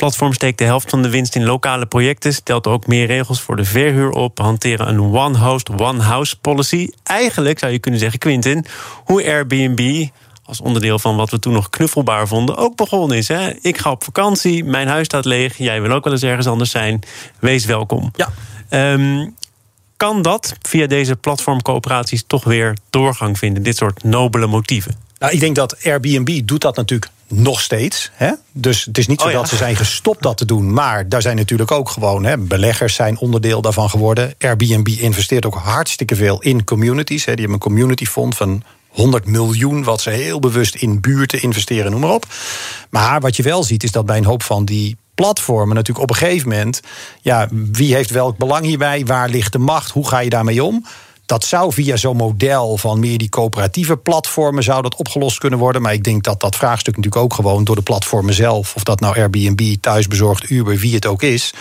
Platform 0.00 0.32
steekt 0.32 0.58
de 0.58 0.64
helft 0.64 0.90
van 0.90 1.02
de 1.02 1.10
winst 1.10 1.34
in 1.34 1.44
lokale 1.44 1.86
projecten, 1.86 2.34
stelt 2.34 2.66
ook 2.66 2.86
meer 2.86 3.06
regels 3.06 3.40
voor 3.40 3.56
de 3.56 3.64
verhuur 3.64 4.10
op, 4.10 4.38
hanteren 4.38 4.88
een 4.88 5.00
one 5.00 5.38
host, 5.38 5.68
one 5.68 6.02
house 6.02 6.38
policy. 6.38 6.88
Eigenlijk 7.02 7.58
zou 7.58 7.72
je 7.72 7.78
kunnen 7.78 8.00
zeggen, 8.00 8.18
Quinten, 8.18 8.64
hoe 9.04 9.24
Airbnb 9.24 10.06
als 10.44 10.60
onderdeel 10.60 10.98
van 10.98 11.16
wat 11.16 11.30
we 11.30 11.38
toen 11.38 11.52
nog 11.52 11.70
knuffelbaar 11.70 12.28
vonden, 12.28 12.56
ook 12.56 12.76
begonnen 12.76 13.16
is. 13.16 13.28
Hè? 13.28 13.52
Ik 13.60 13.78
ga 13.78 13.90
op 13.90 14.04
vakantie, 14.04 14.64
mijn 14.64 14.88
huis 14.88 15.06
staat 15.06 15.24
leeg, 15.24 15.56
jij 15.56 15.82
wil 15.82 15.92
ook 15.92 16.04
wel 16.04 16.12
eens 16.12 16.22
ergens 16.22 16.46
anders 16.46 16.70
zijn. 16.70 17.00
Wees 17.38 17.64
welkom. 17.64 18.10
Ja. 18.16 18.28
Ehm, 18.68 19.28
kan 19.96 20.22
dat 20.22 20.54
via 20.62 20.86
deze 20.86 21.16
platformcoöperaties 21.16 22.24
toch 22.26 22.44
weer 22.44 22.76
doorgang 22.90 23.38
vinden, 23.38 23.62
dit 23.62 23.76
soort 23.76 24.04
nobele 24.04 24.46
motieven? 24.46 24.94
Nou, 25.18 25.32
ik 25.32 25.40
denk 25.40 25.56
dat 25.56 25.84
Airbnb 25.84 26.40
doet 26.44 26.60
dat 26.60 26.76
natuurlijk 26.76 27.10
nog 27.30 27.60
steeds. 27.60 28.10
Hè? 28.14 28.32
Dus 28.52 28.84
het 28.84 28.98
is 28.98 29.06
niet 29.06 29.20
zo 29.20 29.26
Oh 29.26 29.32
ja. 29.32 29.38
dat 29.38 29.48
ze 29.48 29.56
zijn 29.56 29.76
gestopt 29.76 30.22
dat 30.22 30.36
te 30.36 30.44
doen. 30.44 30.72
Maar 30.72 31.08
daar 31.08 31.22
zijn 31.22 31.36
natuurlijk 31.36 31.70
ook 31.70 31.88
gewoon 31.88 32.24
hè, 32.24 32.38
beleggers 32.38 32.94
zijn 32.94 33.18
onderdeel 33.18 33.62
daarvan 33.62 33.90
geworden. 33.90 34.34
Airbnb 34.38 34.88
investeert 34.88 35.46
ook 35.46 35.54
hartstikke 35.54 36.16
veel 36.16 36.40
in 36.40 36.64
communities. 36.64 37.24
Hè. 37.24 37.34
Die 37.34 37.40
hebben 37.40 37.54
een 37.54 37.68
community 37.72 38.04
fund 38.04 38.36
van 38.36 38.62
100 38.88 39.26
miljoen, 39.26 39.84
wat 39.84 40.00
ze 40.00 40.10
heel 40.10 40.38
bewust 40.38 40.74
in 40.74 41.00
buurten 41.00 41.42
investeren, 41.42 41.90
noem 41.90 42.00
maar 42.00 42.10
op. 42.10 42.26
Maar 42.90 43.20
wat 43.20 43.36
je 43.36 43.42
wel 43.42 43.62
ziet, 43.62 43.82
is 43.82 43.92
dat 43.92 44.06
bij 44.06 44.16
een 44.16 44.24
hoop 44.24 44.42
van 44.42 44.64
die 44.64 44.96
platformen 45.14 45.74
natuurlijk 45.74 46.10
op 46.10 46.10
een 46.10 46.26
gegeven 46.26 46.48
moment, 46.48 46.80
ja, 47.20 47.48
wie 47.50 47.94
heeft 47.94 48.10
welk 48.10 48.36
belang 48.36 48.64
hierbij? 48.64 49.04
Waar 49.04 49.28
ligt 49.28 49.52
de 49.52 49.58
macht? 49.58 49.90
Hoe 49.90 50.08
ga 50.08 50.18
je 50.18 50.30
daarmee 50.30 50.64
om? 50.64 50.84
Dat 51.30 51.44
zou 51.44 51.72
via 51.72 51.96
zo'n 51.96 52.16
model 52.16 52.76
van 52.76 53.00
meer 53.00 53.18
die 53.18 53.28
coöperatieve 53.28 53.96
platformen 53.96 54.62
zou 54.62 54.82
dat 54.82 54.96
opgelost 54.96 55.38
kunnen 55.38 55.58
worden. 55.58 55.82
Maar 55.82 55.92
ik 55.92 56.04
denk 56.04 56.22
dat 56.22 56.40
dat 56.40 56.56
vraagstuk 56.56 56.96
natuurlijk 56.96 57.22
ook 57.22 57.34
gewoon 57.34 57.64
door 57.64 57.76
de 57.76 57.82
platformen 57.82 58.34
zelf, 58.34 58.74
of 58.74 58.82
dat 58.82 59.00
nou 59.00 59.16
Airbnb, 59.16 59.74
thuisbezorgd, 59.80 60.50
Uber, 60.50 60.76
wie 60.76 60.94
het 60.94 61.06
ook 61.06 61.22
is. 61.22 61.54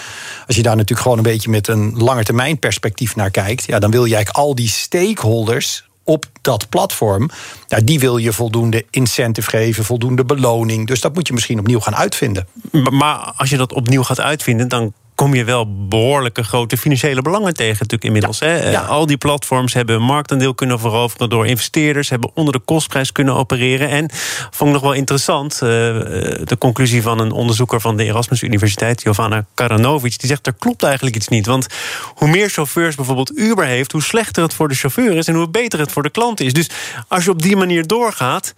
Als 0.48 0.56
je 0.56 0.62
daar 0.62 0.76
natuurlijk 0.76 1.02
gewoon 1.02 1.18
een 1.18 1.24
beetje 1.24 1.50
met 1.50 1.68
een 1.68 1.94
langetermijn 1.98 2.60
perspectief 2.60 3.16
naar 3.16 3.32
kijkt, 3.32 3.66
ja, 3.66 3.80
dan 3.80 3.92
wil 3.92 4.06
je 4.06 4.16
eigenlijk 4.16 4.46
al 4.46 4.56
die 4.56 4.68
stakeholders 4.68 5.84
op 6.04 6.26
dat 6.42 6.70
platform, 6.70 7.30
ja, 7.68 7.80
die 7.84 8.00
wil 8.00 8.18
je 8.18 8.34
voldoende 8.34 8.86
incentive 8.90 9.50
geven, 9.50 9.86
voldoende 9.86 10.26
beloning. 10.26 10.88
Dus 10.88 11.02
dat 11.02 11.14
moet 11.14 11.28
je 11.28 11.34
misschien 11.34 11.60
opnieuw 11.60 11.80
gaan 11.80 11.96
uitvinden. 11.96 12.48
Maar 12.72 13.34
als 13.38 13.50
je 13.50 13.58
dat 13.58 13.74
opnieuw 13.74 14.04
gaat 14.04 14.20
uitvinden, 14.20 14.68
dan 14.68 14.94
kom 15.20 15.36
je 15.36 15.44
wel 15.44 15.88
behoorlijke 15.88 16.44
grote 16.44 16.78
financiële 16.78 17.22
belangen 17.22 17.54
tegen 17.54 17.74
natuurlijk 17.74 18.04
inmiddels. 18.04 18.40
Hè? 18.40 18.58
Eh, 18.58 18.72
ja. 18.72 18.82
Al 18.82 19.06
die 19.06 19.18
platforms 19.18 19.74
hebben 19.74 19.96
een 19.96 20.02
marktaandeel 20.02 20.54
kunnen 20.54 20.80
veroveren 20.80 21.30
door 21.30 21.48
investeerders, 21.48 22.10
hebben 22.10 22.32
onder 22.34 22.54
de 22.54 22.60
kostprijs 22.60 23.12
kunnen 23.12 23.36
opereren. 23.36 23.90
En 23.90 24.10
vond 24.52 24.70
ik 24.70 24.76
nog 24.76 24.82
wel 24.82 24.94
interessant, 24.94 25.54
eh, 25.54 25.60
de 25.60 26.56
conclusie 26.60 27.02
van 27.02 27.20
een 27.20 27.32
onderzoeker 27.32 27.82
van 27.82 27.98
de 27.98 28.04
Erasmus 28.04 28.42
Universiteit, 28.42 29.02
Jovana 29.02 29.46
Karanovic, 29.54 30.20
die 30.20 30.30
zegt 30.30 30.48
er 30.48 30.54
klopt 30.54 30.84
eigenlijk 30.84 31.16
iets 31.16 31.28
niet. 31.28 31.46
Want 31.46 31.68
hoe 32.16 32.30
meer 32.30 32.50
chauffeurs 32.50 32.96
bijvoorbeeld 32.96 33.38
Uber 33.38 33.66
heeft, 33.66 33.92
hoe 33.92 34.04
slechter 34.04 34.44
het 34.44 34.54
voor 34.54 34.68
de 34.68 34.76
chauffeur 34.76 35.18
is 35.18 35.28
en 35.28 35.36
hoe 35.36 35.50
beter 35.50 35.80
het 35.80 35.92
voor 35.92 36.04
de 36.04 36.10
klant 36.10 36.40
is. 36.40 36.54
Dus 36.54 36.70
als 37.08 37.24
je 37.24 37.30
op 37.30 37.42
die 37.42 37.56
manier 37.56 37.88
doorgaat, 37.88 38.54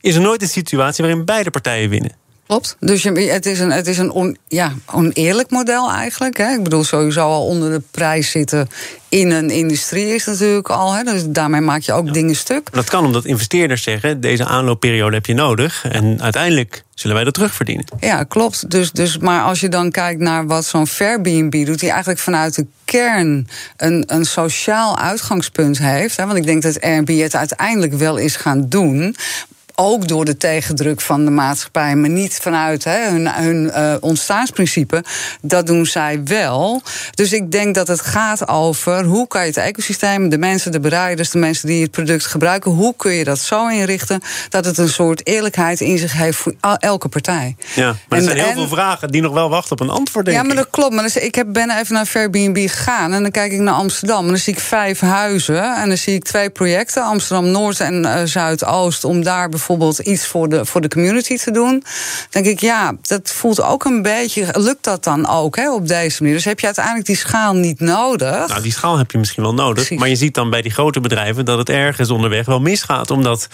is 0.00 0.14
er 0.14 0.20
nooit 0.20 0.42
een 0.42 0.48
situatie 0.48 1.04
waarin 1.04 1.24
beide 1.24 1.50
partijen 1.50 1.90
winnen. 1.90 2.12
Klopt. 2.50 2.76
Dus 2.80 3.02
je, 3.02 3.12
het 3.12 3.46
is 3.46 3.60
een, 3.60 3.70
het 3.70 3.86
is 3.86 3.98
een 3.98 4.10
on, 4.10 4.36
ja, 4.48 4.72
oneerlijk 4.86 5.50
model 5.50 5.90
eigenlijk. 5.90 6.36
Hè. 6.36 6.52
Ik 6.52 6.62
bedoel, 6.62 6.84
sowieso 6.84 7.20
al 7.20 7.46
onder 7.46 7.70
de 7.70 7.82
prijs 7.90 8.30
zitten 8.30 8.68
in 9.08 9.30
een 9.30 9.50
industrie 9.50 10.14
is 10.14 10.26
natuurlijk 10.26 10.68
al. 10.68 10.92
Hè. 10.92 11.02
Dus 11.02 11.22
daarmee 11.26 11.60
maak 11.60 11.80
je 11.80 11.92
ook 11.92 12.12
dingen 12.12 12.36
stuk. 12.36 12.72
Dat 12.72 12.90
kan 12.90 13.04
omdat 13.04 13.24
investeerders 13.24 13.82
zeggen: 13.82 14.20
deze 14.20 14.44
aanloopperiode 14.44 15.14
heb 15.14 15.26
je 15.26 15.34
nodig. 15.34 15.84
En 15.84 16.22
uiteindelijk 16.22 16.84
zullen 16.94 17.16
wij 17.16 17.24
dat 17.24 17.34
terugverdienen. 17.34 17.84
Ja, 18.00 18.22
klopt. 18.24 18.70
Dus, 18.70 18.92
dus, 18.92 19.18
maar 19.18 19.42
als 19.42 19.60
je 19.60 19.68
dan 19.68 19.90
kijkt 19.90 20.20
naar 20.20 20.46
wat 20.46 20.64
zo'n 20.64 20.86
Airbnb 20.98 21.66
doet, 21.66 21.80
die 21.80 21.90
eigenlijk 21.90 22.20
vanuit 22.20 22.54
de 22.54 22.66
kern 22.84 23.48
een, 23.76 24.04
een 24.06 24.24
sociaal 24.24 24.98
uitgangspunt 24.98 25.78
heeft. 25.78 26.16
Hè, 26.16 26.26
want 26.26 26.38
ik 26.38 26.46
denk 26.46 26.62
dat 26.62 26.80
Airbnb 26.80 27.20
het 27.20 27.36
uiteindelijk 27.36 27.92
wel 27.92 28.16
is 28.16 28.36
gaan 28.36 28.68
doen 28.68 29.16
ook 29.74 30.08
door 30.08 30.24
de 30.24 30.36
tegendruk 30.36 31.00
van 31.00 31.24
de 31.24 31.30
maatschappij, 31.30 31.96
maar 31.96 32.10
niet 32.10 32.38
vanuit 32.42 32.84
hun, 32.84 33.28
hun 33.28 33.64
uh, 33.76 33.94
ontstaansprincipe. 34.00 35.04
Dat 35.42 35.66
doen 35.66 35.86
zij 35.86 36.20
wel. 36.24 36.82
Dus 37.14 37.32
ik 37.32 37.50
denk 37.50 37.74
dat 37.74 37.88
het 37.88 38.00
gaat 38.00 38.48
over 38.48 39.04
hoe 39.04 39.26
kan 39.26 39.40
je 39.40 39.46
het 39.46 39.56
ecosysteem, 39.56 40.28
de 40.28 40.38
mensen, 40.38 40.72
de 40.72 40.80
bereiders, 40.80 41.30
de 41.30 41.38
mensen 41.38 41.66
die 41.66 41.82
het 41.82 41.90
product 41.90 42.26
gebruiken, 42.26 42.70
hoe 42.70 42.94
kun 42.96 43.12
je 43.12 43.24
dat 43.24 43.38
zo 43.38 43.68
inrichten 43.68 44.20
dat 44.48 44.64
het 44.64 44.78
een 44.78 44.88
soort 44.88 45.26
eerlijkheid 45.26 45.80
in 45.80 45.98
zich 45.98 46.12
heeft 46.12 46.38
voor 46.38 46.54
elke 46.78 47.08
partij. 47.08 47.56
Ja, 47.74 47.96
maar 48.08 48.18
er 48.18 48.24
zijn 48.24 48.36
heel 48.36 48.52
veel 48.52 48.68
vragen 48.68 49.10
die 49.10 49.22
nog 49.22 49.32
wel 49.32 49.48
wachten 49.48 49.72
op 49.72 49.80
een 49.80 49.90
antwoord. 49.90 50.24
Denk 50.24 50.36
ja, 50.36 50.42
maar 50.42 50.56
dat 50.56 50.70
klopt. 50.70 50.94
Maar 50.94 51.02
dus, 51.02 51.16
ik 51.16 51.34
heb, 51.34 51.46
ben 51.52 51.70
even 51.70 51.94
naar 51.94 52.10
Airbnb 52.14 52.68
gegaan 52.68 53.12
en 53.12 53.22
dan 53.22 53.30
kijk 53.30 53.52
ik 53.52 53.60
naar 53.60 53.74
Amsterdam. 53.74 54.22
En 54.22 54.28
dan 54.28 54.38
zie 54.38 54.52
ik 54.52 54.60
vijf 54.60 55.00
huizen 55.00 55.76
en 55.76 55.88
dan 55.88 55.96
zie 55.96 56.14
ik 56.14 56.24
twee 56.24 56.50
projecten, 56.50 57.02
Amsterdam 57.02 57.50
Noord 57.50 57.80
en 57.80 58.04
uh, 58.04 58.22
Zuidoost, 58.24 59.04
om 59.04 59.22
daar 59.22 59.48
bijvoorbeeld 59.48 59.68
bijvoorbeeld 59.78 60.06
iets 60.06 60.26
voor 60.26 60.48
de, 60.48 60.64
voor 60.64 60.80
de 60.80 60.88
community 60.88 61.36
te 61.36 61.50
doen. 61.50 61.84
denk 62.30 62.46
ik, 62.46 62.60
ja, 62.60 62.94
dat 63.02 63.30
voelt 63.30 63.62
ook 63.62 63.84
een 63.84 64.02
beetje. 64.02 64.46
Lukt 64.52 64.84
dat 64.84 65.04
dan 65.04 65.28
ook 65.28 65.56
hè, 65.56 65.72
op 65.72 65.88
deze 65.88 66.22
manier? 66.22 66.36
Dus 66.36 66.44
heb 66.44 66.60
je 66.60 66.66
uiteindelijk 66.66 67.06
die 67.06 67.16
schaal 67.16 67.54
niet 67.54 67.80
nodig? 67.80 68.48
Nou, 68.48 68.62
die 68.62 68.72
schaal 68.72 68.98
heb 68.98 69.10
je 69.10 69.18
misschien 69.18 69.42
wel 69.42 69.54
nodig. 69.54 69.90
Maar 69.90 70.08
je 70.08 70.16
ziet 70.16 70.34
dan 70.34 70.50
bij 70.50 70.62
die 70.62 70.70
grote 70.70 71.00
bedrijven 71.00 71.44
dat 71.44 71.58
het 71.58 71.68
ergens 71.68 72.10
onderweg 72.10 72.46
wel 72.46 72.60
misgaat. 72.60 73.10
Omdat 73.10 73.48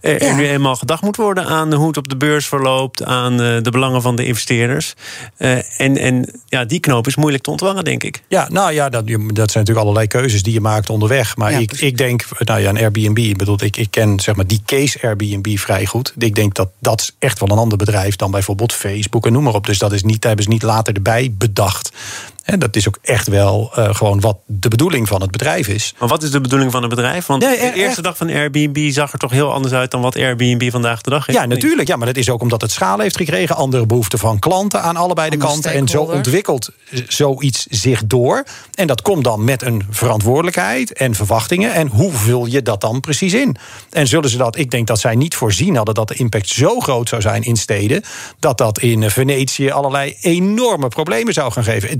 er, 0.00 0.34
nu 0.34 0.48
eenmaal 0.48 0.76
gedacht 0.76 1.02
moet 1.02 1.16
worden 1.16 1.46
aan 1.46 1.74
hoe 1.74 1.86
het 1.86 1.96
op 1.96 2.08
de 2.08 2.16
beurs 2.16 2.46
verloopt, 2.46 3.04
aan 3.04 3.32
eh, 3.32 3.62
de 3.62 3.70
belangen 3.70 4.02
van 4.02 4.16
de 4.16 4.26
investeerders. 4.26 4.94
Uh, 5.38 5.80
en, 5.80 5.96
en 5.96 6.40
ja, 6.46 6.64
die 6.64 6.80
knoop 6.80 7.06
is 7.06 7.16
moeilijk 7.16 7.42
te 7.42 7.50
ontvangen, 7.50 7.84
denk 7.84 8.02
ik. 8.02 8.22
Ja, 8.28 8.48
nou 8.48 8.72
ja, 8.72 8.88
dat, 8.88 9.06
dat 9.06 9.16
zijn 9.16 9.36
natuurlijk 9.36 9.78
allerlei 9.78 10.06
keuzes 10.06 10.42
die 10.42 10.52
je 10.52 10.60
maakt 10.60 10.90
onderweg. 10.90 11.36
Maar 11.36 11.60
ik, 11.60 11.72
ik 11.72 11.96
denk, 11.96 12.24
nou 12.38 12.60
ja, 12.60 12.68
een 12.68 12.78
Airbnb, 12.78 13.36
bedoel, 13.36 13.62
ik, 13.62 13.76
ik 13.76 13.90
ken 13.90 14.20
zeg 14.20 14.36
maar 14.36 14.46
die 14.46 14.62
case 14.66 14.98
Airbnb 15.02 15.39
vrij 15.42 15.86
goed. 15.86 16.14
Ik 16.18 16.34
denk 16.34 16.54
dat 16.54 16.68
dat 16.78 17.12
echt 17.18 17.40
wel 17.40 17.50
een 17.50 17.58
ander 17.58 17.78
bedrijf 17.78 18.16
dan 18.16 18.30
bijvoorbeeld 18.30 18.72
Facebook 18.72 19.26
en 19.26 19.32
noem 19.32 19.42
maar 19.42 19.54
op. 19.54 19.66
Dus 19.66 19.78
dat 19.78 19.92
is 19.92 20.02
niet, 20.02 20.24
hebben 20.24 20.44
ze 20.44 20.50
niet 20.50 20.62
later 20.62 20.94
erbij 20.94 21.34
bedacht. 21.38 21.92
En 22.50 22.58
dat 22.58 22.76
is 22.76 22.88
ook 22.88 22.98
echt 23.02 23.28
wel 23.28 23.72
uh, 23.78 23.94
gewoon 23.94 24.20
wat 24.20 24.36
de 24.46 24.68
bedoeling 24.68 25.08
van 25.08 25.20
het 25.20 25.30
bedrijf 25.30 25.68
is. 25.68 25.94
Maar 25.98 26.08
wat 26.08 26.22
is 26.22 26.30
de 26.30 26.40
bedoeling 26.40 26.72
van 26.72 26.80
het 26.82 26.90
bedrijf? 26.90 27.26
Want 27.26 27.40
de 27.42 27.72
eerste 27.74 28.02
dag 28.02 28.16
van 28.16 28.30
Airbnb 28.30 28.90
zag 28.90 29.12
er 29.12 29.18
toch 29.18 29.30
heel 29.30 29.52
anders 29.52 29.74
uit 29.74 29.90
dan 29.90 30.00
wat 30.00 30.16
Airbnb 30.16 30.70
vandaag 30.70 31.00
de 31.00 31.10
dag 31.10 31.28
is. 31.28 31.34
Ja, 31.34 31.46
natuurlijk. 31.46 31.88
Ja, 31.88 31.96
maar 31.96 32.06
dat 32.06 32.16
is 32.16 32.30
ook 32.30 32.42
omdat 32.42 32.60
het 32.60 32.70
schaal 32.70 32.98
heeft 32.98 33.16
gekregen. 33.16 33.56
Andere 33.56 33.86
behoeften 33.86 34.18
van 34.18 34.38
klanten 34.38 34.82
aan 34.82 34.96
allebei 34.96 35.30
de 35.30 35.36
kanten. 35.36 35.72
En 35.72 35.88
zo 35.88 36.02
ontwikkelt 36.02 36.70
zoiets 37.08 37.66
zich 37.66 38.06
door. 38.06 38.44
En 38.74 38.86
dat 38.86 39.02
komt 39.02 39.24
dan 39.24 39.44
met 39.44 39.62
een 39.62 39.86
verantwoordelijkheid 39.90 40.92
en 40.92 41.14
verwachtingen. 41.14 41.72
En 41.72 41.86
hoe 41.86 42.12
vul 42.12 42.46
je 42.46 42.62
dat 42.62 42.80
dan 42.80 43.00
precies 43.00 43.34
in? 43.34 43.56
En 43.90 44.06
zullen 44.06 44.30
ze 44.30 44.36
dat, 44.36 44.58
ik 44.58 44.70
denk 44.70 44.86
dat 44.86 45.00
zij 45.00 45.14
niet 45.14 45.34
voorzien 45.34 45.76
hadden 45.76 45.94
dat 45.94 46.08
de 46.08 46.14
impact 46.14 46.48
zo 46.48 46.80
groot 46.80 47.08
zou 47.08 47.22
zijn 47.22 47.42
in 47.42 47.56
steden. 47.56 48.02
dat 48.38 48.58
dat 48.58 48.78
in 48.78 49.10
Venetië 49.10 49.70
allerlei 49.70 50.16
enorme 50.20 50.88
problemen 50.88 51.32
zou 51.32 51.52
gaan 51.52 51.64
geven 51.64 51.90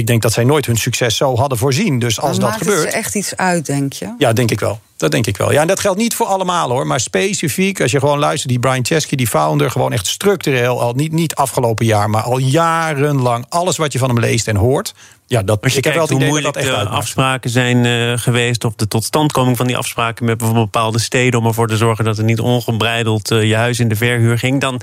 ik 0.00 0.06
denk 0.06 0.22
dat 0.22 0.32
zij 0.32 0.44
nooit 0.44 0.66
hun 0.66 0.76
succes 0.76 1.16
zo 1.16 1.36
hadden 1.36 1.58
voorzien. 1.58 1.98
Dus 1.98 2.20
als 2.20 2.38
dat 2.38 2.52
gebeurt. 2.52 2.78
Maakt 2.78 2.92
er 2.92 2.98
echt 2.98 3.14
iets 3.14 3.36
uit, 3.36 3.66
denk 3.66 3.92
je? 3.92 4.14
Ja, 4.18 4.32
denk 4.32 4.50
ik 4.50 4.60
wel. 4.60 4.80
Dat 4.96 5.10
denk 5.10 5.26
ik 5.26 5.36
wel. 5.36 5.52
Ja, 5.52 5.60
en 5.60 5.66
dat 5.66 5.80
geldt 5.80 5.98
niet 5.98 6.14
voor 6.14 6.26
allemaal 6.26 6.70
hoor. 6.70 6.86
Maar 6.86 7.00
specifiek, 7.00 7.80
als 7.80 7.90
je 7.90 7.98
gewoon 7.98 8.18
luistert, 8.18 8.48
die 8.48 8.58
Brian 8.58 8.84
Chesky, 8.84 9.16
die 9.16 9.26
founder, 9.26 9.70
gewoon 9.70 9.92
echt 9.92 10.06
structureel, 10.06 10.80
al 10.80 10.92
niet, 10.92 11.12
niet 11.12 11.34
afgelopen 11.34 11.86
jaar, 11.86 12.10
maar 12.10 12.22
al 12.22 12.38
jarenlang, 12.38 13.44
alles 13.48 13.76
wat 13.76 13.92
je 13.92 13.98
van 13.98 14.08
hem 14.08 14.18
leest 14.18 14.48
en 14.48 14.56
hoort. 14.56 14.94
Ja, 15.26 15.42
dat, 15.42 15.62
Als 15.62 15.72
je 15.72 15.76
ik 15.76 15.82
kijkt 15.82 15.98
heb 15.98 16.08
wel 16.08 16.18
hoe 16.18 16.26
moeilijk 16.26 16.54
dat 16.54 16.64
de 16.64 16.88
afspraken 16.88 17.50
zijn 17.50 17.84
uh, 17.84 18.18
geweest... 18.18 18.64
of 18.64 18.74
de 18.74 18.88
totstandkoming 18.88 19.56
van 19.56 19.66
die 19.66 19.76
afspraken 19.76 20.24
met 20.24 20.38
bijvoorbeeld 20.38 20.70
bepaalde 20.70 20.98
steden... 21.00 21.40
om 21.40 21.46
ervoor 21.46 21.68
te 21.68 21.76
zorgen 21.76 22.04
dat 22.04 22.18
er 22.18 22.24
niet 22.24 22.40
ongebreideld 22.40 23.30
uh, 23.30 23.44
je 23.44 23.56
huis 23.56 23.80
in 23.80 23.88
de 23.88 23.96
verhuur 23.96 24.38
ging... 24.38 24.60
dan 24.60 24.80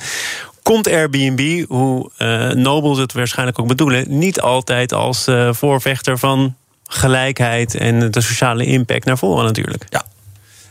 komt 0.67 0.87
Airbnb, 0.87 1.65
hoe 1.67 2.11
uh, 2.19 2.49
nobel 2.51 2.95
ze 2.95 3.01
het 3.01 3.13
waarschijnlijk 3.13 3.59
ook 3.59 3.67
bedoelen, 3.67 4.17
niet 4.17 4.41
altijd 4.41 4.93
als 4.93 5.27
uh, 5.27 5.53
voorvechter 5.53 6.17
van 6.17 6.55
gelijkheid 6.83 7.75
en 7.75 8.11
de 8.11 8.21
sociale 8.21 8.65
impact 8.65 9.05
naar 9.05 9.17
voren 9.17 9.45
natuurlijk. 9.45 9.85
Ja. 9.89 10.05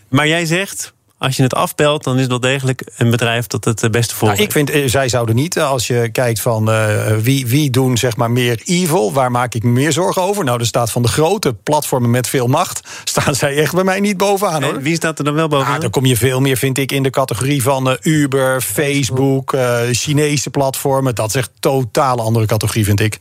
Maar 0.08 0.28
jij 0.28 0.44
zegt, 0.44 0.92
als 1.18 1.36
je 1.36 1.42
het 1.42 1.54
afbelt, 1.54 2.04
dan 2.04 2.14
is 2.14 2.20
het 2.20 2.30
wel 2.30 2.40
degelijk 2.40 2.82
een 2.96 3.10
bedrijf 3.10 3.46
dat 3.46 3.64
het 3.64 3.90
beste 3.90 4.14
voor. 4.14 4.28
Nou, 4.28 4.40
ik 4.40 4.52
vind, 4.52 4.70
eh, 4.70 4.88
zij 4.88 5.08
zouden 5.08 5.34
niet, 5.34 5.56
eh, 5.56 5.70
als 5.70 5.86
je 5.86 6.08
kijkt 6.12 6.40
van 6.40 6.70
uh, 6.70 7.16
wie, 7.16 7.46
wie 7.46 7.70
doen 7.70 7.96
zeg 7.96 8.16
maar 8.16 8.30
meer 8.30 8.60
evil, 8.64 9.12
waar 9.12 9.30
maak 9.30 9.54
ik 9.54 9.62
me 9.62 9.70
meer 9.70 9.92
zorgen 9.92 10.22
over? 10.22 10.44
Nou, 10.44 10.60
er 10.60 10.66
staat 10.66 10.90
van 10.90 11.02
de 11.02 11.08
grote 11.08 11.54
platformen 11.54 12.10
met 12.10 12.28
veel 12.28 12.46
macht, 12.46 12.88
staan 13.04 13.34
zij 13.34 13.56
echt 13.56 13.74
bij 13.74 13.84
mij 13.84 14.00
niet 14.00 14.16
bovenaan 14.16 14.62
hoor. 14.62 14.74
En 14.74 14.82
wie 14.82 14.94
staat 14.94 15.18
er 15.18 15.24
dan 15.24 15.34
wel 15.34 15.48
bovenaan? 15.48 15.74
Ah, 15.74 15.80
dan 15.80 15.90
kom 15.90 16.06
je 16.06 16.16
veel 16.16 16.40
meer, 16.40 16.56
vind 16.56 16.78
ik, 16.78 16.92
in 16.92 17.02
de 17.02 17.10
categorie 17.10 17.62
van 17.62 17.88
uh, 17.88 17.94
Uber, 18.00 18.60
Facebook, 18.60 19.52
uh, 19.52 19.78
Chinese 19.90 20.50
platformen. 20.50 21.14
Dat 21.14 21.28
is 21.28 21.34
echt 21.34 21.50
totaal 21.60 22.20
andere 22.20 22.46
categorie, 22.46 22.84
vind 22.84 23.00
ik. 23.00 23.18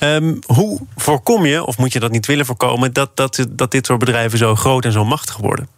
Um, 0.00 0.38
hoe 0.46 0.80
voorkom 0.96 1.46
je, 1.46 1.64
of 1.64 1.78
moet 1.78 1.92
je 1.92 2.00
dat 2.00 2.10
niet 2.10 2.26
willen 2.26 2.46
voorkomen, 2.46 2.92
dat, 2.92 3.16
dat, 3.16 3.46
dat 3.48 3.70
dit 3.70 3.86
soort 3.86 3.98
bedrijven 3.98 4.38
zo 4.38 4.54
groot 4.54 4.84
en 4.84 4.92
zo 4.92 5.04
machtig 5.04 5.36
worden? 5.36 5.77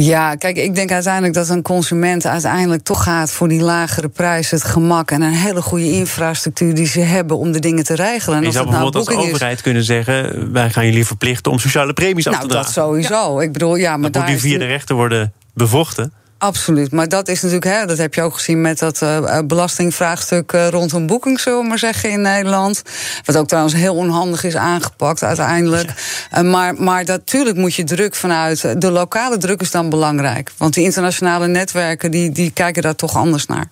Ja, 0.00 0.34
kijk, 0.34 0.56
ik 0.56 0.74
denk 0.74 0.90
uiteindelijk 0.90 1.34
dat 1.34 1.48
een 1.48 1.62
consument 1.62 2.26
uiteindelijk 2.26 2.82
toch 2.82 3.02
gaat 3.02 3.30
voor 3.30 3.48
die 3.48 3.60
lagere 3.60 4.08
prijs, 4.08 4.50
het 4.50 4.64
gemak 4.64 5.10
en 5.10 5.22
een 5.22 5.32
hele 5.32 5.62
goede 5.62 5.92
infrastructuur 5.92 6.74
die 6.74 6.86
ze 6.86 7.00
hebben 7.00 7.38
om 7.38 7.52
de 7.52 7.58
dingen 7.58 7.84
te 7.84 7.94
regelen. 7.94 8.38
En 8.38 8.44
je 8.44 8.52
zou 8.52 8.64
nou 8.64 8.76
bijvoorbeeld 8.76 9.08
als 9.08 9.26
overheid 9.26 9.60
kunnen 9.60 9.84
zeggen: 9.84 10.52
wij 10.52 10.70
gaan 10.70 10.84
jullie 10.84 11.06
verplichten 11.06 11.52
om 11.52 11.58
sociale 11.58 11.92
premies 11.92 12.24
nou, 12.24 12.36
af 12.36 12.42
te 12.42 12.48
dragen. 12.48 12.74
Dat 12.74 12.84
sowieso. 12.84 13.40
Ik 13.40 13.52
bedoel, 13.52 13.76
ja, 13.76 13.96
maar 13.96 14.10
dat 14.10 14.22
moet 14.22 14.30
nu 14.30 14.38
via 14.38 14.58
de 14.58 14.66
rechter 14.66 14.94
worden 14.94 15.32
bevochten. 15.54 16.12
Absoluut, 16.38 16.92
maar 16.92 17.08
dat 17.08 17.28
is 17.28 17.42
natuurlijk, 17.42 17.72
hè, 17.72 17.86
dat 17.86 17.98
heb 17.98 18.14
je 18.14 18.22
ook 18.22 18.34
gezien 18.34 18.60
met 18.60 18.78
dat 18.78 19.02
uh, 19.02 19.38
belastingvraagstuk 19.44 20.52
uh, 20.52 20.68
rondom 20.68 21.06
boeking, 21.06 21.40
zullen 21.40 21.60
we 21.60 21.68
maar 21.68 21.78
zeggen, 21.78 22.10
in 22.10 22.20
Nederland. 22.20 22.82
Wat 23.24 23.36
ook 23.36 23.48
trouwens 23.48 23.74
heel 23.74 23.94
onhandig 23.94 24.44
is 24.44 24.56
aangepakt 24.56 25.22
uiteindelijk. 25.22 25.92
Ja. 26.30 26.42
Uh, 26.42 26.50
maar, 26.50 26.74
maar 26.74 27.04
natuurlijk 27.04 27.56
moet 27.56 27.74
je 27.74 27.84
druk 27.84 28.14
vanuit. 28.14 28.80
De 28.80 28.90
lokale 28.90 29.36
druk 29.36 29.60
is 29.60 29.70
dan 29.70 29.88
belangrijk. 29.88 30.52
Want 30.56 30.74
die 30.74 30.84
internationale 30.84 31.46
netwerken 31.46 32.10
die, 32.10 32.30
die 32.30 32.50
kijken 32.50 32.82
daar 32.82 32.94
toch 32.94 33.16
anders 33.16 33.46
naar. 33.46 33.70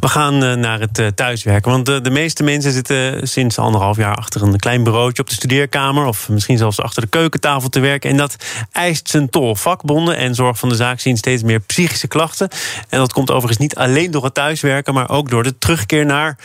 We 0.00 0.08
gaan 0.08 0.42
eh, 0.42 0.54
naar 0.54 0.80
het 0.80 0.98
eh, 0.98 1.06
thuiswerken. 1.06 1.70
Want 1.70 1.86
de, 1.86 2.00
de, 2.00 2.10
meeste 2.10 2.42
mensen 2.42 2.72
zitten 2.72 3.28
sinds 3.28 3.58
anderhalf 3.58 3.96
jaar 3.96 4.14
achter 4.14 4.42
een 4.42 4.58
klein 4.58 4.82
bureautje 4.82 5.22
op 5.22 5.28
de 5.28 5.34
studeerkamer. 5.34 6.06
Of 6.06 6.28
misschien 6.28 6.58
zelfs 6.58 6.80
achter 6.80 7.02
de 7.02 7.08
keukentafel 7.08 7.68
te 7.68 7.80
werken. 7.80 8.10
En 8.10 8.16
dat 8.16 8.36
eist 8.72 9.08
zijn 9.08 9.30
tol. 9.30 9.54
Vakbonden 9.54 10.16
en 10.16 10.34
zorg 10.34 10.58
van 10.58 10.68
de 10.68 10.74
zaak 10.74 11.00
zien 11.00 11.16
steeds 11.16 11.42
meer 11.42 11.60
psychische 11.60 12.08
klachten. 12.08 12.48
En 12.88 12.98
dat 12.98 13.12
komt 13.12 13.30
overigens 13.30 13.58
niet 13.58 13.76
alleen 13.76 14.10
door 14.10 14.24
het 14.24 14.34
thuiswerken, 14.34 14.94
maar 14.94 15.10
ook 15.10 15.30
door 15.30 15.42
de 15.42 15.58
terugkeer 15.58 16.06
naar 16.06 16.38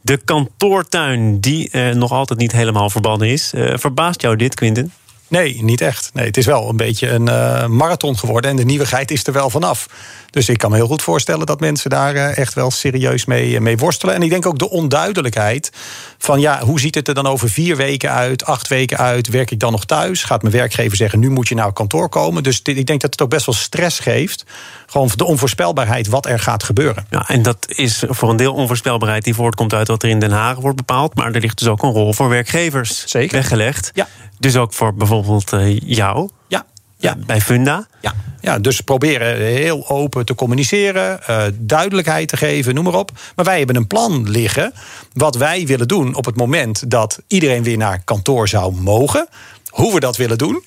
de 0.00 0.16
kantoortuin. 0.16 1.40
Die 1.40 1.76
nog 1.76 2.12
altijd 2.12 2.38
niet 2.38 2.52
helemaal 2.52 2.90
verbannen 2.90 3.28
is. 3.28 3.52
verbaast 3.56 4.20
jou 4.20 4.36
dit, 4.36 4.54
Quinten? 4.54 4.92
Nee, 5.34 5.62
niet 5.62 5.80
echt. 5.80 6.10
Nee, 6.12 6.26
het 6.26 6.36
is 6.36 6.46
wel 6.46 6.68
een 6.68 6.76
beetje 6.76 7.08
een 7.08 7.26
uh, 7.28 7.66
marathon 7.66 8.18
geworden 8.18 8.50
en 8.50 8.56
de 8.56 8.64
nieuwigheid 8.64 9.10
is 9.10 9.26
er 9.26 9.32
wel 9.32 9.50
vanaf. 9.50 9.88
Dus 10.30 10.48
ik 10.48 10.58
kan 10.58 10.70
me 10.70 10.76
heel 10.76 10.86
goed 10.86 11.02
voorstellen 11.02 11.46
dat 11.46 11.60
mensen 11.60 11.90
daar 11.90 12.14
uh, 12.14 12.38
echt 12.38 12.54
wel 12.54 12.70
serieus 12.70 13.24
mee, 13.24 13.50
uh, 13.50 13.60
mee 13.60 13.76
worstelen. 13.76 14.14
En 14.14 14.22
ik 14.22 14.30
denk 14.30 14.46
ook 14.46 14.58
de 14.58 14.70
onduidelijkheid 14.70 15.70
van 16.18 16.40
ja, 16.40 16.60
hoe 16.60 16.80
ziet 16.80 16.94
het 16.94 17.08
er 17.08 17.14
dan 17.14 17.26
over 17.26 17.50
vier 17.50 17.76
weken 17.76 18.10
uit, 18.10 18.44
acht 18.44 18.68
weken 18.68 18.98
uit? 18.98 19.28
Werk 19.28 19.50
ik 19.50 19.60
dan 19.60 19.72
nog 19.72 19.84
thuis? 19.84 20.24
Gaat 20.24 20.42
mijn 20.42 20.54
werkgever 20.54 20.96
zeggen 20.96 21.18
nu 21.18 21.30
moet 21.30 21.48
je 21.48 21.54
naar 21.54 21.72
kantoor 21.72 22.08
komen? 22.08 22.42
Dus 22.42 22.62
dit, 22.62 22.76
ik 22.76 22.86
denk 22.86 23.00
dat 23.00 23.10
het 23.10 23.22
ook 23.22 23.30
best 23.30 23.46
wel 23.46 23.54
stress 23.54 23.98
geeft. 23.98 24.44
Gewoon 24.86 25.10
de 25.16 25.24
onvoorspelbaarheid 25.24 26.08
wat 26.08 26.26
er 26.26 26.38
gaat 26.38 26.62
gebeuren. 26.62 27.06
Ja, 27.10 27.28
en 27.28 27.42
dat 27.42 27.66
is 27.68 28.04
voor 28.08 28.30
een 28.30 28.36
deel 28.36 28.54
onvoorspelbaarheid 28.54 29.24
die 29.24 29.34
voortkomt 29.34 29.74
uit 29.74 29.88
wat 29.88 30.02
er 30.02 30.08
in 30.08 30.18
Den 30.18 30.30
Haag 30.30 30.56
wordt 30.56 30.76
bepaald. 30.76 31.14
Maar 31.14 31.32
er 31.32 31.40
ligt 31.40 31.58
dus 31.58 31.68
ook 31.68 31.82
een 31.82 31.92
rol 31.92 32.12
voor 32.12 32.28
werkgevers 32.28 33.04
Zeker. 33.06 33.36
weggelegd. 33.36 33.90
Ja. 33.94 34.08
Dus 34.44 34.56
ook 34.56 34.72
voor 34.72 34.94
bijvoorbeeld 34.94 35.52
uh, 35.52 35.80
jou. 35.80 36.28
Ja. 36.48 36.66
Ja. 36.96 37.16
Bij 37.26 37.40
Funda. 37.40 37.86
Ja. 38.00 38.12
ja, 38.40 38.58
dus 38.58 38.80
proberen 38.80 39.36
heel 39.36 39.88
open 39.88 40.24
te 40.24 40.34
communiceren, 40.34 41.20
uh, 41.30 41.42
duidelijkheid 41.52 42.28
te 42.28 42.36
geven, 42.36 42.74
noem 42.74 42.84
maar 42.84 42.94
op. 42.94 43.10
Maar 43.36 43.44
wij 43.44 43.58
hebben 43.58 43.76
een 43.76 43.86
plan 43.86 44.30
liggen 44.30 44.72
wat 45.12 45.36
wij 45.36 45.66
willen 45.66 45.88
doen 45.88 46.14
op 46.14 46.24
het 46.24 46.36
moment 46.36 46.90
dat 46.90 47.22
iedereen 47.26 47.62
weer 47.62 47.76
naar 47.76 48.02
kantoor 48.04 48.48
zou 48.48 48.74
mogen. 48.74 49.28
Hoe 49.68 49.94
we 49.94 50.00
dat 50.00 50.16
willen 50.16 50.38
doen. 50.38 50.64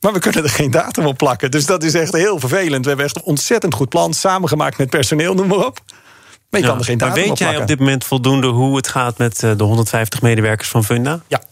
Maar 0.00 0.12
we 0.12 0.18
kunnen 0.18 0.44
er 0.44 0.50
geen 0.50 0.70
datum 0.70 1.06
op 1.06 1.16
plakken. 1.16 1.50
Dus 1.50 1.66
dat 1.66 1.82
is 1.82 1.94
echt 1.94 2.12
heel 2.12 2.40
vervelend. 2.40 2.82
We 2.82 2.88
hebben 2.88 3.06
echt 3.06 3.16
een 3.16 3.22
ontzettend 3.22 3.74
goed 3.74 3.88
plan, 3.88 4.14
samengemaakt 4.14 4.78
met 4.78 4.90
personeel, 4.90 5.34
noem 5.34 5.48
maar 5.48 5.66
op. 5.66 5.80
Maar 6.50 6.60
je 6.60 6.66
kan 6.66 6.78
er 6.78 6.84
geen 6.84 6.96
maar 6.96 7.08
datum 7.08 7.22
weet 7.22 7.32
op 7.32 7.38
jij 7.38 7.46
plakken. 7.46 7.62
op 7.62 7.78
dit 7.78 7.86
moment 7.86 8.04
voldoende 8.04 8.46
hoe 8.46 8.76
het 8.76 8.88
gaat 8.88 9.18
met 9.18 9.42
eh, 9.42 9.50
de 9.56 9.64
150 9.64 10.22
medewerkers 10.22 10.68
van 10.68 10.84
Funda? 10.84 11.20
Ja. 11.28 11.42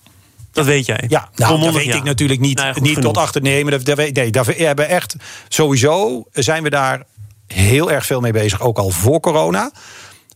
Dat 0.52 0.64
weet 0.66 0.86
jij? 0.86 1.04
Ja, 1.08 1.28
nou, 1.34 1.60
dat 1.60 1.74
weet 1.74 1.84
ja. 1.84 1.96
ik 1.96 2.02
natuurlijk 2.02 2.40
niet, 2.40 2.54
Nou 2.56 2.68
ja, 2.68 2.72
goed 2.74 2.82
niet 2.82 2.94
genoeg. 2.94 3.12
tot 3.12 3.22
achter. 3.22 3.42
Nee, 3.42 3.62
maar 3.62 3.72
dat, 3.72 3.84
dat 3.84 3.96
weet- 3.96 4.14
nee, 4.16 4.30
daar 4.30 4.44
we 4.44 4.52
hebben 4.54 4.88
echt 4.88 5.16
sowieso 5.48 6.24
zijn 6.32 6.62
we 6.62 6.70
daar 6.70 7.02
heel 7.46 7.90
erg 7.90 8.06
veel 8.06 8.20
mee 8.20 8.32
bezig, 8.32 8.60
ook 8.60 8.78
al 8.78 8.90
voor 8.90 9.20
corona. 9.20 9.70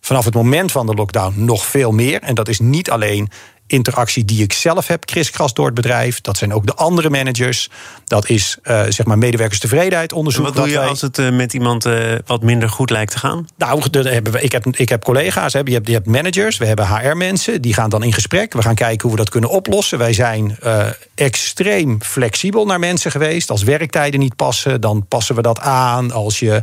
Vanaf 0.00 0.24
het 0.24 0.34
moment 0.34 0.72
van 0.72 0.86
de 0.86 0.94
lockdown 0.94 1.44
nog 1.44 1.66
veel 1.66 1.90
meer. 1.92 2.20
En 2.22 2.34
dat 2.34 2.48
is 2.48 2.60
niet 2.60 2.90
alleen 2.90 3.30
interactie 3.66 4.24
die 4.24 4.42
ik 4.42 4.52
zelf 4.52 4.86
heb, 4.86 5.06
kriskras 5.06 5.54
door 5.54 5.66
het 5.66 5.74
bedrijf. 5.74 6.20
Dat 6.20 6.36
zijn 6.36 6.54
ook 6.54 6.66
de 6.66 6.74
andere 6.74 7.10
managers. 7.10 7.70
Dat 8.04 8.28
is 8.28 8.56
eh, 8.62 8.82
zeg 8.88 9.06
maar 9.06 9.18
medewerkerstevredenheid 9.18 10.10
En 10.10 10.16
onderzoek. 10.16 10.44
wat 10.44 10.54
doe 10.54 10.68
je 10.68 10.78
wij- 10.78 10.86
als 10.88 11.00
het 11.00 11.18
eh, 11.18 11.30
met 11.30 11.54
iemand 11.54 11.84
eh, 11.84 11.94
wat 12.26 12.42
minder 12.42 12.68
goed 12.68 12.90
lijkt 12.90 13.12
te 13.12 13.18
gaan? 13.18 13.46
Nou, 13.56 13.82
hebben 13.90 14.32
we, 14.32 14.40
ik, 14.40 14.52
heb, 14.52 14.66
ik 14.66 14.88
heb 14.88 15.02
collega's. 15.04 15.52
Je, 15.52 15.58
hebt, 15.58 15.86
je 15.86 15.92
hebt 15.92 16.06
managers, 16.06 16.56
we 16.58 16.66
hebben 16.66 16.86
HR-mensen, 16.86 17.62
die 17.62 17.74
gaan 17.74 17.90
dan 17.90 18.02
in 18.02 18.12
gesprek. 18.12 18.52
We 18.52 18.62
gaan 18.62 18.74
kijken 18.74 19.00
hoe 19.02 19.10
we 19.10 19.16
dat 19.16 19.28
kunnen 19.30 19.50
oplossen. 19.50 19.98
Wij 19.98 20.12
zijn 20.12 20.58
extreem 21.14 22.02
flexibel 22.02 22.66
naar 22.66 22.78
mensen 22.78 23.10
geweest. 23.10 23.50
Als 23.50 23.62
werktijden 23.62 24.20
niet 24.20 24.36
passen, 24.36 24.80
dan 24.80 25.06
passen 25.08 25.34
we 25.34 25.42
dat 25.42 25.60
aan. 25.60 26.10
Als 26.12 26.38
je 26.38 26.62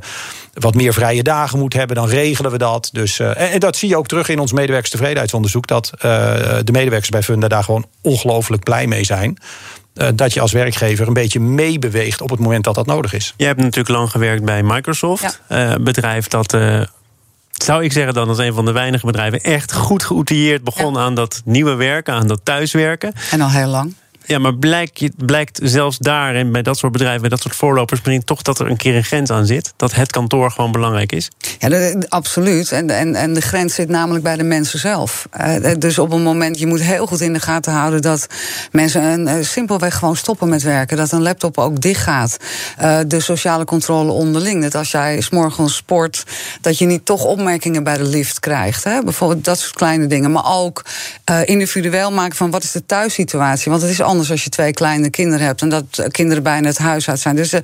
wat 0.53 0.75
meer 0.75 0.93
vrije 0.93 1.23
dagen 1.23 1.59
moet 1.59 1.73
hebben, 1.73 1.95
dan 1.95 2.07
regelen 2.07 2.51
we 2.51 2.57
dat. 2.57 2.89
Dus, 2.91 3.19
en, 3.19 3.35
en 3.35 3.59
dat 3.59 3.75
zie 3.75 3.89
je 3.89 3.97
ook 3.97 4.07
terug 4.07 4.29
in 4.29 4.39
ons 4.39 4.51
medewerkerstevredenheidsonderzoek. 4.51 5.67
Dat 5.67 5.91
de 5.99 6.61
medewerkers 6.71 6.98
bij 7.09 7.23
Funda 7.23 7.47
daar 7.47 7.63
gewoon 7.63 7.85
ongelooflijk 8.01 8.63
blij 8.63 8.87
mee 8.87 9.03
zijn. 9.03 9.37
Eh, 9.93 10.07
dat 10.15 10.33
je 10.33 10.41
als 10.41 10.51
werkgever 10.51 11.07
een 11.07 11.13
beetje 11.13 11.39
meebeweegt 11.39 12.21
op 12.21 12.29
het 12.29 12.39
moment 12.39 12.63
dat 12.63 12.75
dat 12.75 12.85
nodig 12.85 13.13
is. 13.13 13.33
Jij 13.37 13.47
hebt 13.47 13.59
natuurlijk 13.59 13.89
lang 13.89 14.11
gewerkt 14.11 14.43
bij 14.45 14.63
Microsoft. 14.63 15.41
Eh, 15.47 15.69
Een 15.69 15.83
bedrijf 15.83 16.27
dat, 16.27 16.53
eh, 16.53 16.81
zou 17.51 17.83
ik 17.83 17.91
zeggen 17.91 18.13
dan, 18.13 18.27
als 18.27 18.37
een 18.37 18.53
van 18.53 18.65
de 18.65 18.71
weinige 18.71 19.05
bedrijven... 19.05 19.41
echt 19.41 19.73
goed 19.73 20.03
geoutilleerd 20.03 20.63
begon 20.63 20.97
aan 20.97 21.15
dat 21.15 21.41
nieuwe 21.45 21.75
werken, 21.75 22.13
aan 22.13 22.27
dat 22.27 22.39
thuiswerken. 22.43 23.13
En 23.31 23.41
al 23.41 23.49
heel 23.49 23.67
lang. 23.67 23.93
Ja, 24.29 24.39
maar 24.39 24.55
blijkt, 24.55 25.59
zelfs 25.63 25.97
daar 25.97 26.35
en 26.35 26.51
bij 26.51 26.61
dat 26.61 26.77
soort 26.77 26.91
bedrijven, 26.91 27.21
bij 27.21 27.29
dat 27.29 27.41
soort 27.41 27.55
voorlopers, 27.55 27.99
misschien 27.99 28.23
toch 28.23 28.41
dat 28.41 28.59
er 28.59 28.69
een 28.69 28.77
keer 28.77 28.95
een 28.95 29.03
grens 29.03 29.29
aan 29.29 29.45
zit. 29.45 29.73
Dat 29.75 29.95
het 29.95 30.11
kantoor 30.11 30.51
gewoon 30.51 30.71
belangrijk 30.71 31.11
is. 31.11 31.29
Ja, 31.59 31.93
absoluut. 32.07 32.71
En, 32.71 32.89
en, 32.89 33.15
en 33.15 33.33
de 33.33 33.41
grens 33.41 33.73
zit 33.73 33.89
namelijk 33.89 34.23
bij 34.23 34.35
de 34.35 34.43
mensen 34.43 34.79
zelf. 34.79 35.27
Eh, 35.31 35.73
dus 35.77 35.99
op 35.99 36.11
een 36.11 36.21
moment, 36.21 36.59
je 36.59 36.67
moet 36.67 36.81
heel 36.81 37.05
goed 37.05 37.21
in 37.21 37.33
de 37.33 37.39
gaten 37.39 37.73
houden 37.73 38.01
dat 38.01 38.27
mensen 38.71 39.03
een, 39.03 39.27
eh, 39.27 39.43
simpelweg 39.43 39.95
gewoon 39.95 40.15
stoppen 40.15 40.49
met 40.49 40.63
werken. 40.63 40.97
Dat 40.97 41.11
een 41.11 41.21
laptop 41.21 41.57
ook 41.57 41.81
dicht 41.81 42.03
gaat. 42.03 42.37
Eh, 42.77 42.99
de 43.07 43.19
sociale 43.19 43.65
controle 43.65 44.11
onderling. 44.11 44.61
Dat 44.61 44.75
als 44.75 44.91
jij 44.91 45.21
s'morgens 45.21 45.75
sport, 45.75 46.23
dat 46.61 46.77
je 46.77 46.85
niet 46.85 47.05
toch 47.05 47.23
opmerkingen 47.23 47.83
bij 47.83 47.97
de 47.97 48.03
lift 48.03 48.39
krijgt. 48.39 48.83
Hè? 48.83 49.03
Bijvoorbeeld 49.03 49.45
dat 49.45 49.59
soort 49.59 49.75
kleine 49.75 50.07
dingen. 50.07 50.31
Maar 50.31 50.57
ook 50.57 50.85
eh, 51.23 51.39
individueel 51.45 52.11
maken 52.11 52.35
van 52.35 52.51
wat 52.51 52.63
is 52.63 52.71
de 52.71 52.85
thuissituatie. 52.85 53.71
Want 53.71 53.81
het 53.81 53.91
is 53.91 54.01
anders 54.01 54.17
als 54.27 54.43
je 54.43 54.49
twee 54.49 54.73
kleine 54.73 55.09
kinderen 55.09 55.45
hebt 55.45 55.61
en 55.61 55.69
dat 55.69 55.85
eh, 55.97 56.07
kinderen 56.07 56.43
bijna 56.43 56.67
het 56.67 56.77
huis 56.77 57.09
uit 57.09 57.19
zijn. 57.19 57.35
Dus 57.35 57.49
de, 57.49 57.61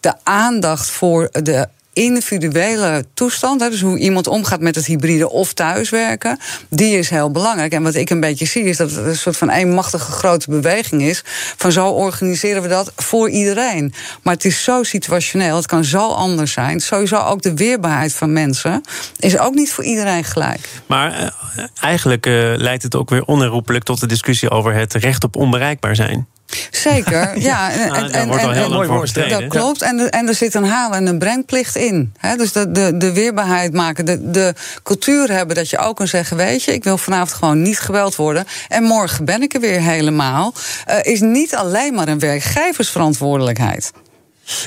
de 0.00 0.14
aandacht 0.22 0.90
voor 0.90 1.28
de 1.32 1.68
individuele 1.98 3.04
toestand, 3.14 3.60
dus 3.60 3.80
hoe 3.80 3.98
iemand 3.98 4.26
omgaat 4.26 4.60
met 4.60 4.74
het 4.74 4.86
hybride 4.86 5.30
of 5.30 5.52
thuiswerken, 5.52 6.38
die 6.68 6.98
is 6.98 7.10
heel 7.10 7.30
belangrijk. 7.30 7.72
En 7.72 7.82
wat 7.82 7.94
ik 7.94 8.10
een 8.10 8.20
beetje 8.20 8.46
zie, 8.46 8.64
is 8.64 8.76
dat 8.76 8.90
het 8.90 9.06
een 9.06 9.16
soort 9.16 9.36
van 9.36 9.50
een 9.50 9.72
machtige 9.74 10.12
grote 10.12 10.50
beweging 10.50 11.02
is. 11.02 11.22
Van 11.56 11.72
zo 11.72 11.88
organiseren 11.88 12.62
we 12.62 12.68
dat 12.68 12.92
voor 12.96 13.30
iedereen. 13.30 13.92
Maar 14.22 14.34
het 14.34 14.44
is 14.44 14.64
zo 14.64 14.82
situationeel, 14.82 15.56
het 15.56 15.66
kan 15.66 15.84
zo 15.84 16.08
anders 16.08 16.52
zijn. 16.52 16.80
Sowieso 16.80 17.16
ook 17.16 17.42
de 17.42 17.54
weerbaarheid 17.54 18.14
van 18.14 18.32
mensen 18.32 18.80
is 19.18 19.38
ook 19.38 19.54
niet 19.54 19.72
voor 19.72 19.84
iedereen 19.84 20.24
gelijk. 20.24 20.68
Maar 20.86 21.12
eh, 21.12 21.64
eigenlijk 21.80 22.26
eh, 22.26 22.32
leidt 22.56 22.82
het 22.82 22.96
ook 22.96 23.10
weer 23.10 23.24
onherroepelijk 23.24 23.84
tot 23.84 24.00
de 24.00 24.06
discussie 24.06 24.50
over 24.50 24.74
het 24.74 24.94
recht 24.94 25.24
op 25.24 25.36
onbereikbaar 25.36 25.96
zijn. 25.96 26.26
Zeker, 26.70 27.38
ja. 27.50 27.70
En, 27.72 27.90
Ah, 27.90 28.12
daar 28.12 28.26
wordt 28.26 28.42
al 28.44 28.50
heel 28.50 28.68
lang 28.68 28.86
voor 28.86 29.00
gestreden. 29.00 29.40
Dat 29.40 29.48
klopt. 29.48 29.82
En, 29.82 29.98
er- 29.98 30.08
en 30.08 30.28
er 30.28 30.34
zit 30.34 30.54
een 30.54 30.64
halen- 30.64 30.96
en 30.96 31.06
een 31.06 31.18
brengplicht 31.18 31.76
in. 31.76 32.12
Hè, 32.18 32.36
dus 32.36 32.52
de, 32.52 32.70
de, 32.72 32.96
de 32.96 33.12
weerbaarheid 33.12 33.72
maken, 33.72 34.04
de, 34.04 34.30
de 34.30 34.54
cultuur 34.82 35.30
hebben 35.32 35.56
dat 35.56 35.70
je 35.70 35.78
ook 35.78 35.96
kan 35.96 36.06
zeggen: 36.08 36.36
Weet 36.36 36.62
je, 36.62 36.72
ik 36.72 36.84
wil 36.84 36.98
vanavond 36.98 37.32
gewoon 37.32 37.62
niet 37.62 37.80
geweld 37.80 38.16
worden. 38.16 38.44
En 38.68 38.82
morgen 38.82 39.24
ben 39.24 39.42
ik 39.42 39.54
er 39.54 39.60
weer 39.60 39.80
helemaal. 39.80 40.54
eh, 40.86 41.12
is 41.12 41.20
niet 41.20 41.54
alleen 41.54 41.94
maar 41.94 42.08
een 42.08 42.18
werkgeversverantwoordelijkheid. 42.18 43.90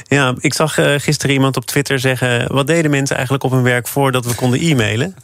Ja, 0.07 0.33
ik 0.39 0.53
zag 0.53 0.77
eh, 0.77 0.93
gisteren 0.97 1.35
iemand 1.35 1.57
op 1.57 1.65
Twitter 1.65 1.99
zeggen: 1.99 2.53
wat 2.53 2.67
deden 2.67 2.91
mensen 2.91 3.15
eigenlijk 3.15 3.43
op 3.45 3.51
hun 3.51 3.63
werk 3.63 3.87
voordat 3.87 4.25
we 4.25 4.35
konden 4.35 4.59
e-mailen? 4.59 5.15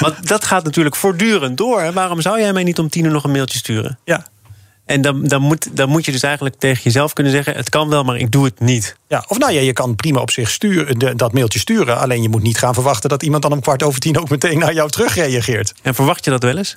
Want 0.00 0.28
dat 0.28 0.44
gaat 0.44 0.64
natuurlijk 0.64 0.96
voortdurend 0.96 1.56
door. 1.56 1.80
hè. 1.82 1.92
Waarom 1.92 2.20
zou 2.20 2.40
jij 2.40 2.52
mij 2.52 2.62
niet 2.64 2.78
om 2.78 2.88
tien 2.88 3.04
uur 3.04 3.10
nog 3.10 3.24
een 3.24 3.30
mailtje 3.30 3.58
sturen? 3.58 3.98
Ja. 4.04 4.26
En 4.88 5.00
dan, 5.00 5.24
dan, 5.24 5.42
moet, 5.42 5.76
dan 5.76 5.88
moet 5.88 6.04
je 6.04 6.12
dus 6.12 6.22
eigenlijk 6.22 6.56
tegen 6.58 6.82
jezelf 6.82 7.12
kunnen 7.12 7.32
zeggen: 7.32 7.54
het 7.56 7.68
kan 7.68 7.88
wel, 7.88 8.04
maar 8.04 8.16
ik 8.16 8.30
doe 8.30 8.44
het 8.44 8.60
niet. 8.60 8.96
Ja, 9.08 9.24
of 9.28 9.38
nou 9.38 9.52
ja, 9.52 9.60
je 9.60 9.72
kan 9.72 9.94
prima 9.96 10.20
op 10.20 10.30
zich 10.30 10.50
sturen, 10.50 10.98
de- 10.98 11.14
dat 11.14 11.32
mailtje 11.32 11.58
sturen. 11.58 11.98
Alleen 11.98 12.22
je 12.22 12.28
moet 12.28 12.42
niet 12.42 12.58
gaan 12.58 12.74
verwachten 12.74 13.08
dat 13.08 13.22
iemand 13.22 13.42
dan 13.42 13.52
om 13.52 13.60
kwart 13.60 13.82
over 13.82 14.00
tien 14.00 14.18
ook 14.18 14.28
meteen 14.28 14.58
naar 14.58 14.74
jou 14.74 14.90
terugreageert. 14.90 15.72
En 15.82 15.94
verwacht 15.94 16.24
je 16.24 16.30
dat 16.30 16.42
wel 16.42 16.56
eens? 16.56 16.74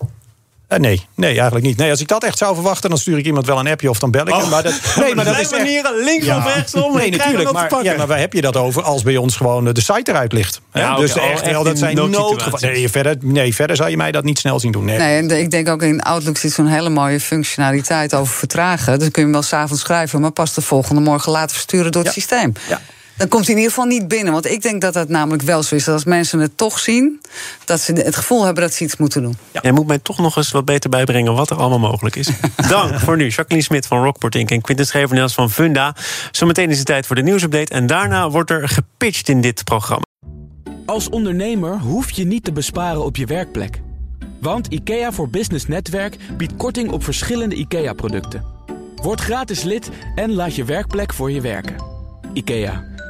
Eh, 0.71 0.79
nee, 0.79 1.05
nee, 1.15 1.33
eigenlijk 1.35 1.65
niet. 1.65 1.77
Nee, 1.77 1.89
als 1.89 1.99
ik 1.99 2.07
dat 2.07 2.23
echt 2.23 2.37
zou 2.37 2.53
verwachten, 2.53 2.89
dan 2.89 2.99
stuur 2.99 3.17
ik 3.17 3.25
iemand 3.25 3.45
wel 3.45 3.59
een 3.59 3.67
appje 3.67 3.89
of 3.89 3.99
dan 3.99 4.11
bel 4.11 4.27
ik 4.27 4.33
hem. 4.33 4.49
Maar 4.49 4.63
dat, 4.63 4.73
nee, 4.99 5.15
maar 5.15 5.25
dat 5.25 5.33
is 5.33 5.39
echt... 5.41 5.51
manieren, 5.51 6.03
links 6.03 6.25
Ja. 6.25 6.37
of 6.37 6.53
rechtsom. 6.55 6.95
Nee, 6.95 7.11
natuurlijk. 7.11 7.51
Maar, 7.51 7.83
ja, 7.83 7.97
maar 7.97 8.07
waar 8.07 8.19
heb 8.19 8.33
je 8.33 8.41
dat 8.41 8.55
over 8.57 8.81
als 8.83 9.03
bij 9.03 9.17
ons 9.17 9.35
gewoon 9.35 9.67
eh, 9.67 9.73
de 9.73 9.81
site 9.81 10.11
eruit 10.11 10.33
ligt? 10.33 10.61
Hè? 10.71 10.81
Ja, 10.81 10.95
dus 10.95 11.13
oh, 11.17 11.23
echt, 11.31 11.63
dat 11.63 11.77
zijn 11.77 11.95
noodgevallen. 11.95 12.71
Nee, 12.73 12.89
verder, 12.89 13.15
nee, 13.21 13.55
verder 13.55 13.75
zou 13.75 13.89
je 13.89 13.97
mij 13.97 14.11
dat 14.11 14.23
niet 14.23 14.39
snel 14.39 14.59
zien 14.59 14.71
doen. 14.71 14.85
Nee. 14.85 14.97
Nee, 14.97 15.17
en 15.17 15.27
de- 15.27 15.39
ik 15.39 15.51
denk 15.51 15.69
ook 15.69 15.81
in 15.81 16.01
Outlook 16.01 16.37
zit 16.37 16.51
zo'n 16.51 16.67
hele 16.67 16.89
mooie 16.89 17.19
functionaliteit 17.19 18.13
over 18.15 18.33
vertragen. 18.35 18.99
Dus 18.99 19.07
kun 19.11 19.11
je 19.21 19.21
hem 19.21 19.31
wel 19.31 19.41
s'avonds 19.41 19.81
schrijven, 19.81 20.21
maar 20.21 20.31
pas 20.31 20.53
de 20.53 20.61
volgende 20.61 21.01
morgen 21.01 21.31
laten 21.31 21.51
versturen 21.55 21.91
door 21.91 22.03
het 22.03 22.13
Ja. 22.15 22.19
systeem. 22.21 22.53
Ja. 22.69 22.81
Dan 23.21 23.29
komt 23.29 23.45
hij 23.45 23.53
in 23.53 23.61
ieder 23.61 23.73
geval 23.73 23.89
niet 23.89 24.07
binnen. 24.07 24.33
Want 24.33 24.45
ik 24.45 24.61
denk 24.61 24.81
dat 24.81 24.93
dat 24.93 25.09
namelijk 25.09 25.43
wel 25.43 25.63
zo 25.63 25.75
is. 25.75 25.83
Dat 25.83 25.93
als 25.93 26.03
mensen 26.03 26.39
het 26.39 26.57
toch 26.57 26.79
zien, 26.79 27.21
dat 27.65 27.79
ze 27.79 27.93
het 27.93 28.15
gevoel 28.15 28.43
hebben 28.43 28.63
dat 28.63 28.73
ze 28.73 28.83
iets 28.83 28.97
moeten 28.97 29.21
doen. 29.21 29.37
Jij 29.61 29.71
moet 29.71 29.87
mij 29.87 29.99
toch 29.99 30.17
nog 30.17 30.37
eens 30.37 30.51
wat 30.51 30.65
beter 30.65 30.89
bijbrengen 30.89 31.33
wat 31.33 31.49
er 31.49 31.57
allemaal 31.57 31.79
mogelijk 31.79 32.15
is. 32.15 32.29
Dank 32.69 32.99
voor 32.99 33.17
nu. 33.17 33.27
Jacqueline 33.27 33.63
Smit 33.63 33.87
van 33.87 34.03
Rockport 34.03 34.35
Inc. 34.35 34.51
en 34.51 34.61
Quinten 34.61 34.85
Schevenels 34.85 35.33
van 35.33 35.51
Funda. 35.51 35.95
Zometeen 36.31 36.69
is 36.69 36.77
het 36.77 36.85
tijd 36.85 37.05
voor 37.05 37.15
de 37.15 37.21
nieuwsupdate. 37.21 37.73
En 37.73 37.87
daarna 37.87 38.29
wordt 38.29 38.49
er 38.49 38.69
gepitcht 38.69 39.29
in 39.29 39.41
dit 39.41 39.63
programma. 39.63 40.03
Als 40.85 41.09
ondernemer 41.09 41.79
hoef 41.79 42.11
je 42.11 42.25
niet 42.25 42.43
te 42.43 42.51
besparen 42.51 43.05
op 43.05 43.15
je 43.15 43.25
werkplek. 43.25 43.81
Want 44.39 44.67
IKEA 44.67 45.11
voor 45.11 45.29
Business 45.29 45.67
Netwerk 45.67 46.17
biedt 46.37 46.55
korting 46.55 46.91
op 46.91 47.03
verschillende 47.03 47.55
IKEA-producten. 47.55 48.43
Word 48.95 49.21
gratis 49.21 49.63
lid 49.63 49.89
en 50.15 50.33
laat 50.33 50.55
je 50.55 50.63
werkplek 50.63 51.13
voor 51.13 51.31
je 51.31 51.41
werken. 51.41 51.75
IKEA, 52.33 52.90